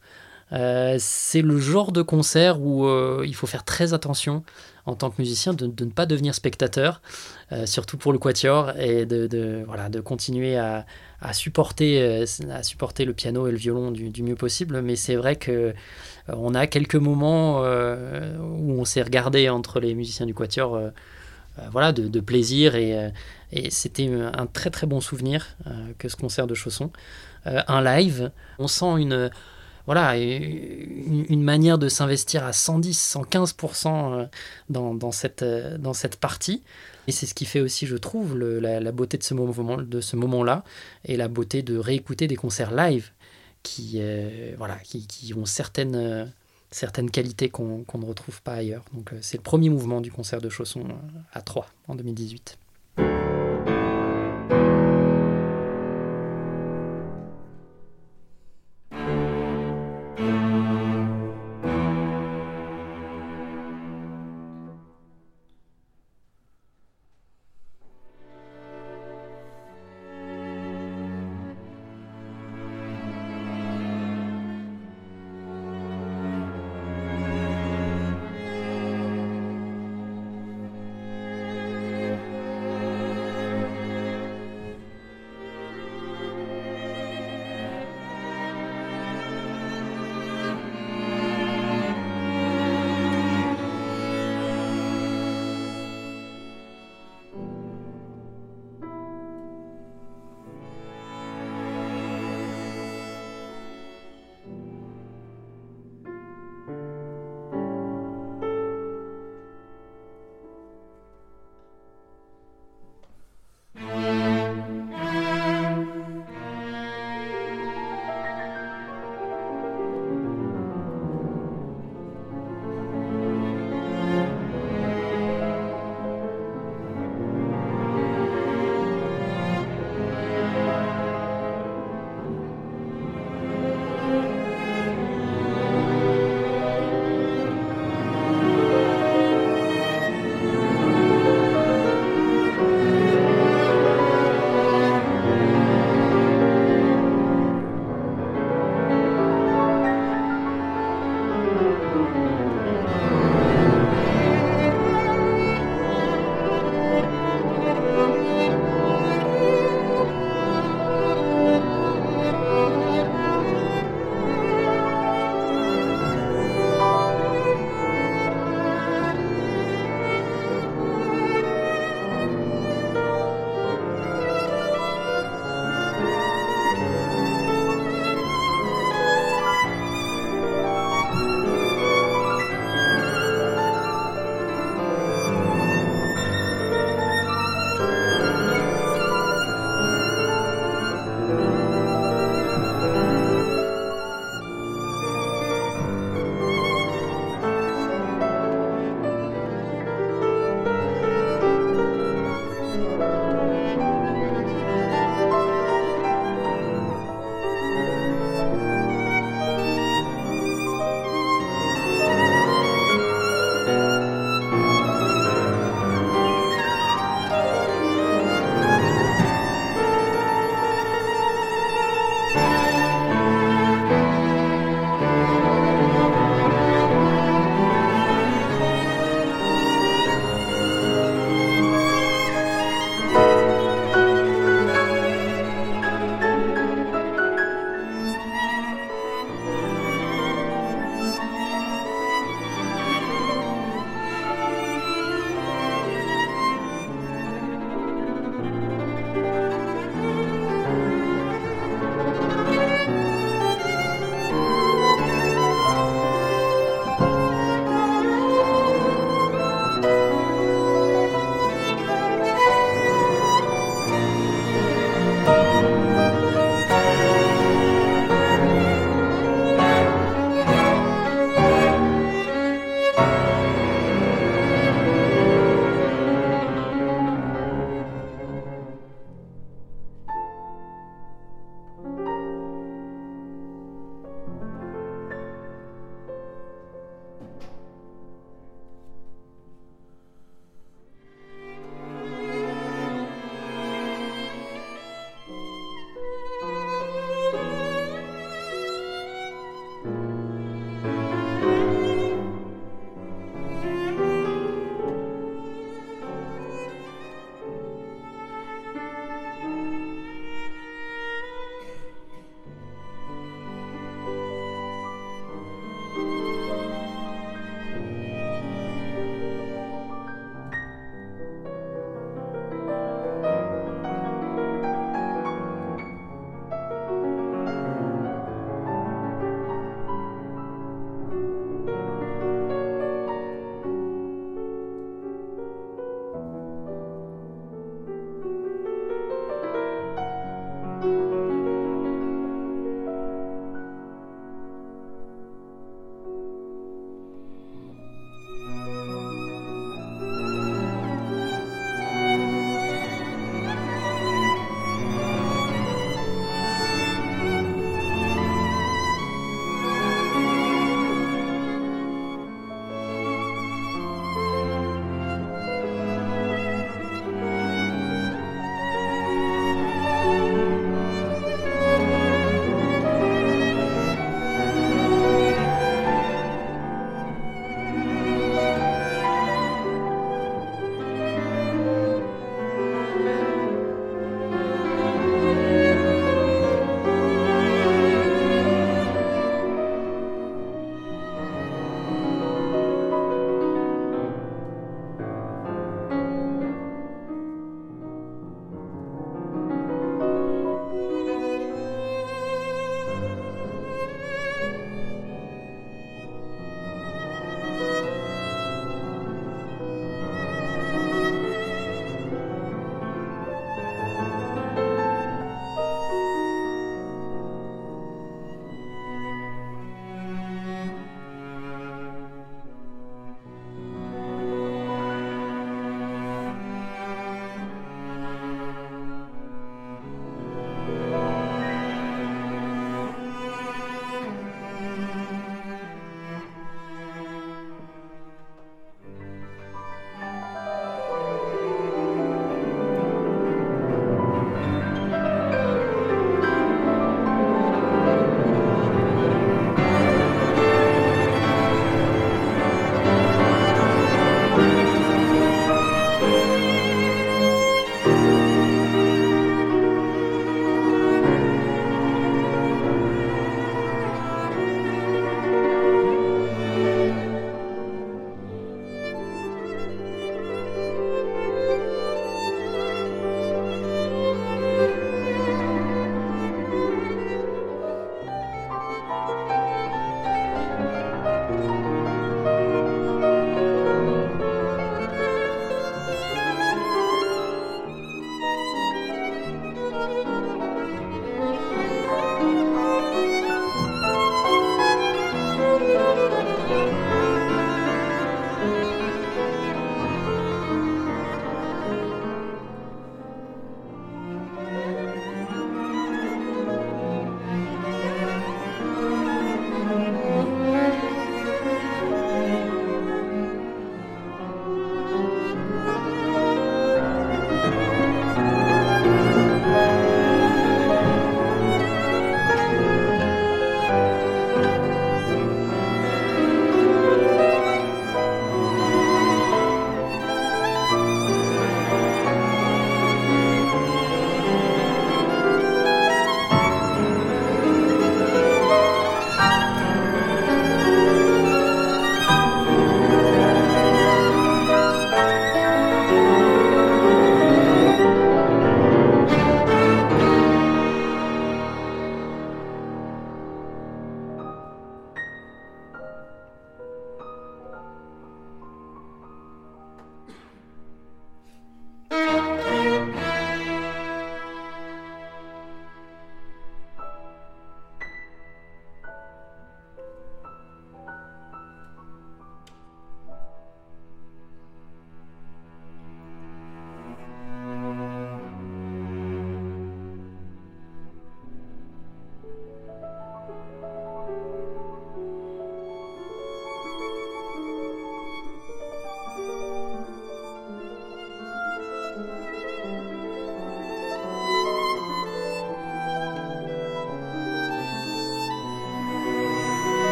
c'est 0.50 1.42
le 1.42 1.58
genre 1.58 1.92
de 1.92 2.02
concert 2.02 2.60
où 2.60 2.86
il 3.24 3.34
faut 3.34 3.46
faire 3.46 3.64
très 3.64 3.94
attention 3.94 4.42
en 4.88 4.94
tant 4.94 5.10
que 5.10 5.20
musicien 5.20 5.54
de, 5.54 5.66
ne 5.66 5.90
pas 5.90 6.06
devenir 6.06 6.34
spectateur, 6.34 7.00
surtout 7.64 7.96
pour 7.96 8.12
le 8.12 8.18
quatuor, 8.18 8.72
et 8.78 9.06
de, 9.06 9.62
voilà, 9.66 9.88
de 9.88 10.00
continuer 10.00 10.56
à, 10.56 10.84
supporter, 11.32 12.24
à 12.50 12.62
supporter 12.62 13.04
le 13.04 13.12
piano 13.12 13.46
et 13.46 13.50
le 13.50 13.56
violon 13.56 13.90
du, 13.90 14.22
mieux 14.22 14.34
possible. 14.34 14.80
Mais 14.82 14.96
c'est 14.96 15.16
vrai 15.16 15.36
que 15.36 15.74
on 16.28 16.54
a 16.54 16.66
quelques 16.66 16.96
moments 16.96 17.60
où 17.60 18.80
on 18.80 18.84
s'est 18.84 19.02
regardé 19.02 19.48
entre 19.48 19.80
les 19.80 19.94
musiciens 19.94 20.26
du 20.26 20.34
quatuor 20.34 20.90
euh, 21.58 21.68
voilà, 21.70 21.92
de, 21.92 22.20
plaisir 22.20 22.72
euh, 22.74 23.10
et, 23.52 23.70
c'était 23.70 24.10
un 24.10 24.46
très 24.46 24.70
très 24.70 24.86
bon 24.86 25.00
souvenir 25.00 25.56
euh, 25.66 25.70
que 25.98 26.08
ce 26.08 26.16
concert 26.16 26.46
de 26.46 26.54
Chausson. 26.54 26.90
un 27.44 27.82
live, 27.82 28.30
on 28.58 28.68
sent 28.68 28.98
une 28.98 29.30
voilà, 29.88 30.18
une, 30.18 31.42
manière 31.42 31.78
de 31.78 31.88
s'investir 31.88 32.44
à 32.44 32.52
110, 32.52 33.16
115% 33.16 34.28
dans, 34.68 34.94
dans, 34.94 35.12
cette, 35.12 35.42
dans 35.42 35.94
cette 35.94 36.16
partie. 36.16 36.62
Et 37.06 37.12
c'est 37.12 37.24
ce 37.24 37.32
qui 37.32 37.46
fait 37.46 37.60
aussi, 37.60 37.86
je 37.86 37.96
trouve, 37.96 38.36
la, 38.38 38.92
beauté 38.92 39.16
de 39.16 39.22
ce 39.22 39.32
moment, 39.32 39.78
de 39.78 40.00
ce 40.02 40.14
moment-là 40.16 40.62
et 41.06 41.16
la 41.16 41.28
beauté 41.28 41.62
de 41.62 41.78
réécouter 41.78 42.26
des 42.26 42.36
concerts 42.36 42.74
live 42.74 43.10
qui, 43.62 44.02
voilà, 44.58 44.76
qui, 44.84 45.32
ont 45.34 45.46
certaines, 45.46 46.28
certaines 46.70 47.10
qualités 47.10 47.48
qu'on 47.48 47.84
ne 47.94 48.04
retrouve 48.04 48.42
pas 48.42 48.54
ailleurs. 48.54 48.84
Donc 48.92 49.12
euh, 49.12 49.18
c'est 49.22 49.36
le 49.36 49.42
premier 49.42 49.70
mouvement 49.70 50.00
du 50.00 50.10
concert 50.10 50.40
de 50.40 50.48
Chausson 50.48 50.80
euh, 50.80 51.18
à 51.32 51.42
3 51.42 51.66
en 51.88 51.94
2018. 51.94 52.58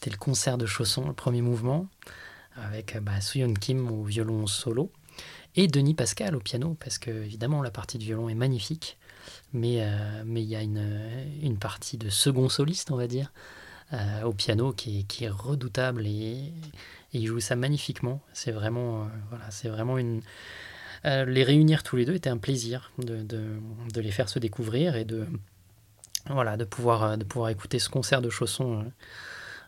C'était 0.00 0.12
le 0.12 0.16
concert 0.16 0.56
de 0.56 0.64
Chausson, 0.64 1.06
le 1.06 1.12
premier 1.12 1.42
mouvement, 1.42 1.86
avec 2.56 2.96
bah, 3.02 3.18
Kim 3.60 3.90
au 3.90 4.02
violon 4.02 4.46
solo 4.46 4.90
et 5.56 5.66
Denis 5.66 5.92
Pascal 5.92 6.34
au 6.34 6.40
piano, 6.40 6.74
parce 6.80 6.96
que 6.96 7.10
évidemment 7.10 7.60
la 7.60 7.70
partie 7.70 7.98
de 7.98 8.04
violon 8.04 8.30
est 8.30 8.34
magnifique, 8.34 8.96
mais 9.52 9.82
euh, 9.82 10.22
il 10.24 10.38
y 10.38 10.56
a 10.56 10.62
une, 10.62 11.58
partie 11.60 11.98
de 11.98 12.08
second 12.08 12.48
soliste, 12.48 12.90
on 12.90 12.96
va 12.96 13.08
dire, 13.08 13.30
euh, 13.92 14.22
au 14.22 14.32
piano 14.32 14.72
qui 14.72 15.06
est, 15.20 15.28
redoutable 15.28 16.06
et, 16.06 16.50
il 17.12 17.26
joue 17.26 17.40
ça 17.40 17.54
magnifiquement. 17.54 18.22
C'est 18.32 18.52
vraiment, 18.52 19.02
euh, 19.02 19.06
voilà, 19.28 19.50
c'est 19.50 19.68
vraiment 19.68 19.98
une. 19.98 20.22
les 21.04 21.44
réunir 21.44 21.82
tous 21.82 21.96
les 21.96 22.06
deux 22.06 22.14
était 22.14 22.30
un 22.30 22.38
plaisir 22.38 22.90
de, 22.96 23.44
les 23.96 24.12
faire 24.12 24.30
se 24.30 24.38
découvrir 24.38 24.96
et 24.96 25.04
de, 25.04 25.26
voilà, 26.30 26.56
de, 26.56 26.64
pouvoir, 26.64 27.18
de 27.18 27.24
pouvoir 27.24 27.50
écouter 27.50 27.78
ce 27.78 27.90
concert 27.90 28.22
de 28.22 28.30
chaussons 28.30 28.90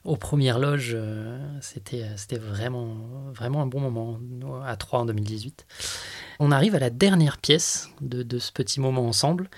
aux 0.04 0.16
premières 0.16 0.58
loges, 0.58 0.92
euh, 0.94 1.38
c'était, 1.60 2.04
c'était 2.16 2.38
vraiment, 2.38 2.96
vraiment 3.32 3.62
un 3.62 3.66
bon 3.66 3.80
moment 3.80 4.18
à 4.64 4.76
3 4.76 5.00
en 5.00 5.04
2018. 5.06 5.64
On 6.40 6.50
arrive 6.50 6.74
à 6.74 6.80
la 6.80 6.90
dernière 6.90 7.38
pièce 7.38 7.88
de, 8.00 8.22
de 8.22 8.38
ce 8.38 8.50
petit 8.50 8.80
moment 8.80 9.06
ensemble. 9.06 9.48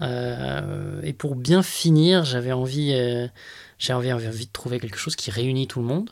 Euh, 0.00 1.02
et 1.02 1.12
pour 1.12 1.36
bien 1.36 1.62
finir, 1.62 2.24
j'avais 2.24 2.52
envie, 2.52 2.92
euh, 2.94 3.28
envie, 3.90 4.46
de 4.46 4.52
trouver 4.52 4.80
quelque 4.80 4.96
chose 4.96 5.14
qui 5.14 5.30
réunit 5.30 5.66
tout 5.66 5.80
le 5.80 5.86
monde, 5.86 6.10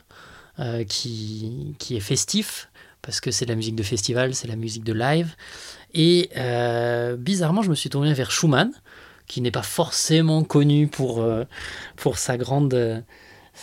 qui, 0.87 1.75
qui 1.79 1.95
est 1.95 2.01
festif, 2.01 2.69
parce 3.01 3.19
que 3.19 3.31
c'est 3.31 3.45
de 3.45 3.49
la 3.49 3.55
musique 3.55 3.75
de 3.75 3.81
festival, 3.81 4.35
c'est 4.35 4.47
la 4.47 4.55
musique 4.55 4.83
de 4.83 4.93
live. 4.93 5.35
Et 5.95 6.29
bizarrement, 7.17 7.63
je 7.63 7.71
me 7.71 7.75
suis 7.75 7.89
tourné 7.89 8.13
vers 8.13 8.29
Schumann, 8.29 8.71
qui 9.25 9.41
n'est 9.41 9.49
pas 9.49 9.63
forcément 9.63 10.43
connu 10.43 10.87
pour, 10.87 11.27
pour 11.95 12.19
sa 12.19 12.37
grande 12.37 13.03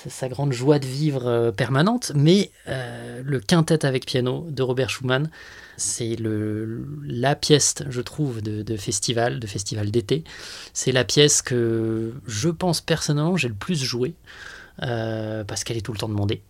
sa 0.09 0.29
grande 0.29 0.53
joie 0.53 0.79
de 0.79 0.87
vivre 0.87 1.27
euh, 1.27 1.53
permanente, 1.53 2.13
mais 2.15 2.51
euh, 2.69 3.23
le 3.25 3.41
quintet 3.41 3.85
avec 3.85 4.07
piano 4.07 4.47
de 4.51 4.63
Robert 4.63 4.91
Schumann, 4.91 5.31
c'est 5.77 6.17
la 6.21 7.37
pièce, 7.37 7.77
je 7.89 8.01
trouve, 8.01 8.43
de, 8.43 8.77
festival, 8.77 9.39
de 9.39 9.47
festival 9.47 9.91
d'été. 9.91 10.25
C'est 10.73 10.93
la 10.93 11.05
pièce 11.05 11.41
que 11.41 12.15
je 12.27 12.49
pense 12.49 12.81
personnellement 12.81 13.37
j'ai 13.37 13.49
le 13.49 13.55
plus 13.55 13.83
joué. 13.83 14.15
Euh, 14.85 15.43
parce 15.43 15.65
qu'elle 15.65 15.77
est 15.77 15.81
tout 15.81 15.93
le 15.93 15.99
temps 15.99 16.09
demandée. 16.09 16.41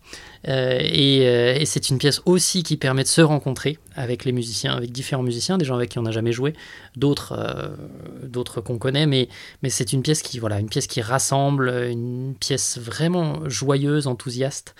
Euh, 0.47 0.79
euh, 0.79 1.55
et, 1.57 1.65
c'est 1.65 1.89
une 1.89 1.97
pièce 1.97 2.21
aussi 2.25 2.61
qui 2.61 2.77
permet 2.77 3.01
de 3.01 3.07
se 3.07 3.21
rencontrer 3.21 3.79
avec 3.95 4.23
les 4.23 4.31
musiciens, 4.31 4.73
avec 4.75 4.91
différents 4.91 5.23
musiciens, 5.23 5.57
des 5.57 5.65
gens 5.65 5.75
avec 5.75 5.89
qui 5.89 5.97
on 5.97 6.03
n'a 6.03 6.11
jamais 6.11 6.31
joué, 6.31 6.53
d'autres, 6.95 7.75
d'autres 8.23 8.61
qu'on 8.61 8.77
connaît, 8.77 9.07
mais, 9.07 9.29
c'est 9.67 9.93
une 9.93 10.03
pièce 10.03 10.21
qui, 10.21 10.37
voilà, 10.37 10.59
une 10.59 10.69
pièce 10.69 10.85
qui 10.85 11.01
rassemble, 11.01 11.69
une 11.89 12.35
pièce 12.39 12.77
vraiment 12.77 13.49
joyeuse, 13.49 14.05
enthousiaste. 14.07 14.75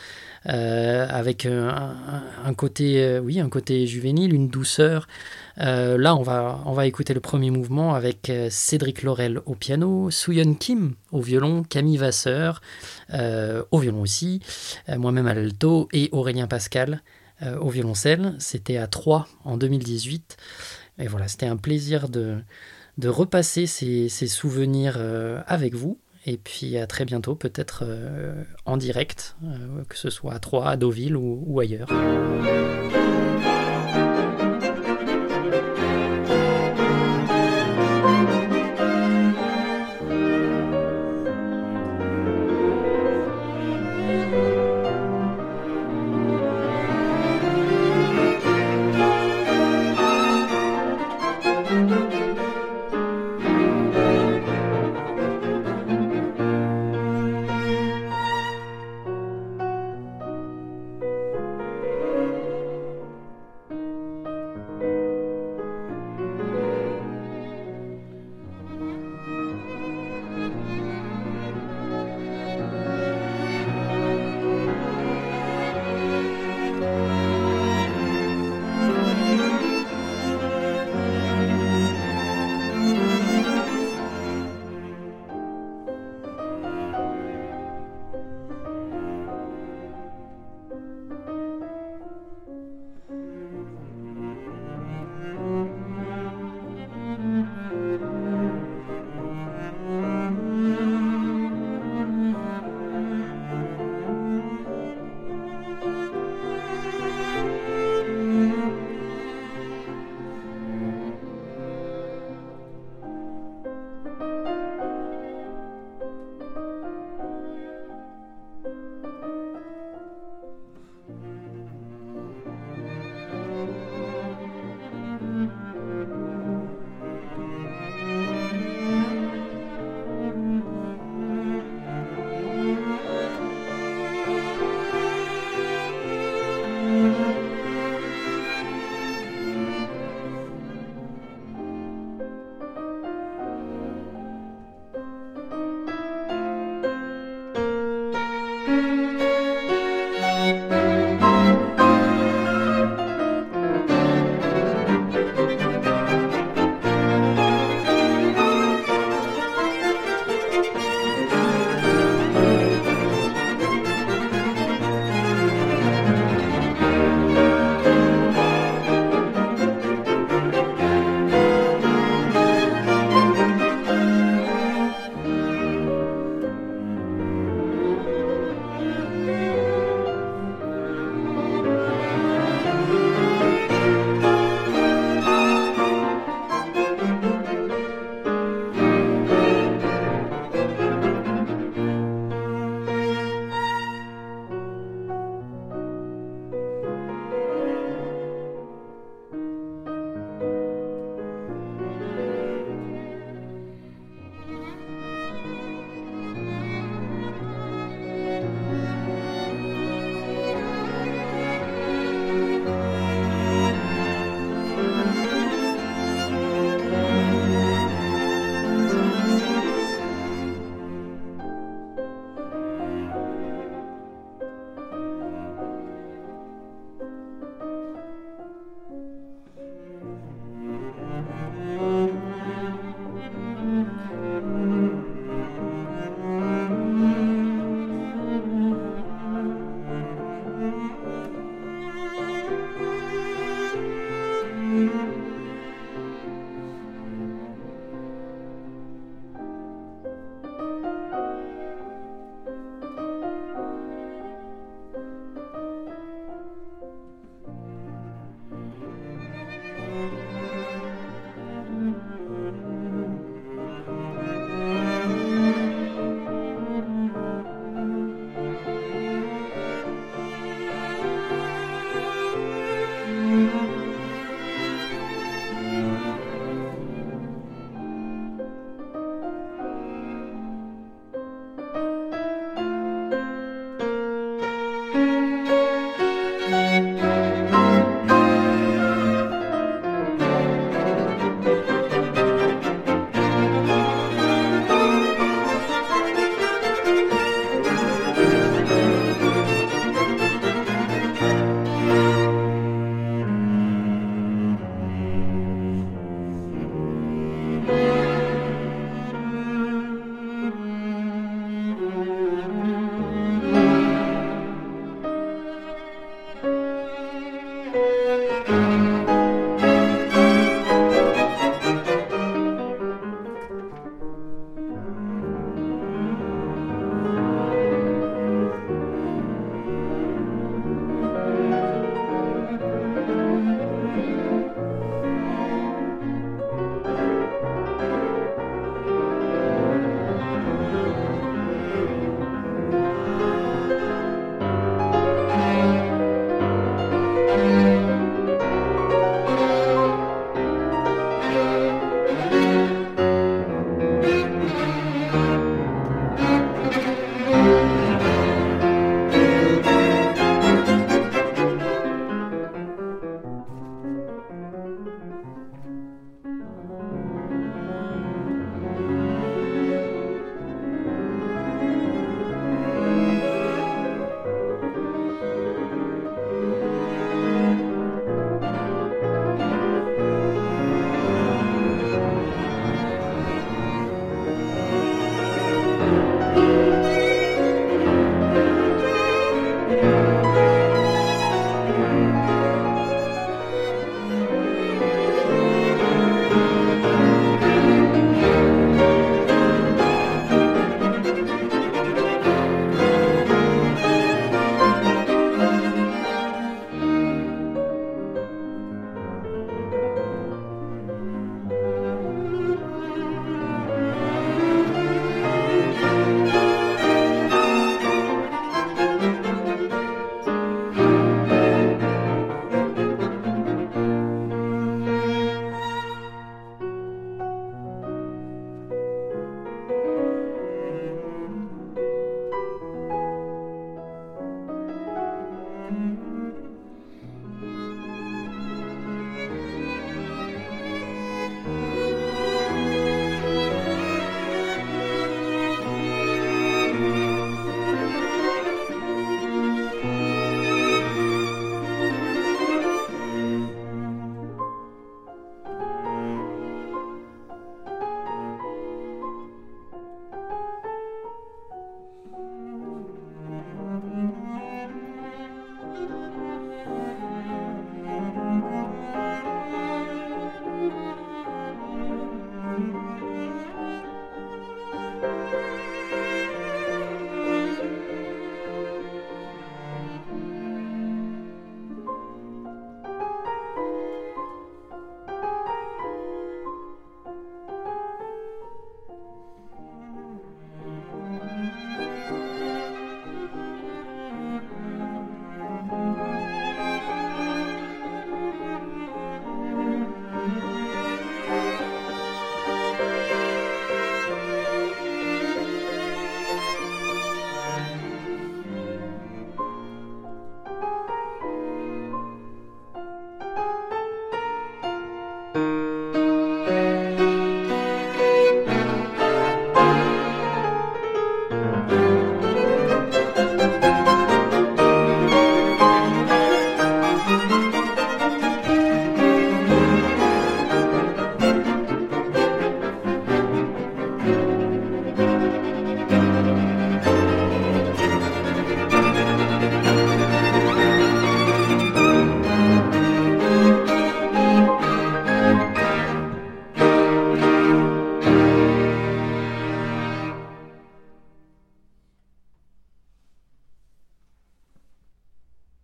Avec 0.46 1.46
un, 1.46 2.54
côté, 2.56 3.20
oui, 3.20 3.40
un 3.40 3.50
côté 3.50 3.88
juvénile, 3.88 4.34
une 4.34 4.48
douceur. 4.48 5.08
Euh, 5.60 5.98
là, 5.98 6.16
on 6.16 6.24
va, 6.24 6.88
écouter 6.88 7.14
le 7.14 7.20
premier 7.20 7.52
mouvement 7.52 7.94
avec 7.94 8.32
Cédric 8.50 9.04
Laurel 9.04 9.42
au 9.46 9.56
piano, 9.56 10.10
Suyeon 10.10 10.54
Kim 10.54 10.94
au 11.12 11.22
violon, 11.22 11.64
Camille 11.64 11.98
Vasseur 11.98 12.62
au 13.12 13.80
violon 13.80 14.02
aussi, 14.02 14.42
moi-même 14.88 15.28
à 15.28 15.34
l'alto 15.34 15.90
et 15.92 16.10
Aurélien 16.12 16.48
Pascal 16.48 17.02
au 17.60 17.70
violoncelle. 17.70 18.36
C'était 18.40 18.78
à 18.78 18.88
3 18.88 19.28
en 19.44 19.58
2018. 19.58 20.38
Et 21.00 21.08
voilà, 21.08 21.28
c'était 21.28 21.48
un 21.48 21.58
plaisir 21.58 22.10
de, 22.10 22.38
de 22.98 23.10
repasser 23.10 23.66
ces, 23.66 24.08
ces 24.10 24.28
souvenirs 24.28 24.98
avec 25.48 25.76
vous. 25.76 26.00
Et 26.26 26.38
puis 26.38 26.78
à 26.78 26.86
très 26.86 27.06
bientôt, 27.06 27.36
peut-être 27.36 27.84
euh, 27.86 28.44
en 28.66 28.78
direct, 28.78 29.36
euh, 29.44 29.84
que 29.88 29.98
ce 29.98 30.10
soit 30.10 30.34
à 30.34 30.40
Troyes, 30.40 30.70
à 30.70 30.78
Deauville 30.78 31.16
ou 31.16 31.60
ailleurs. 31.60 31.90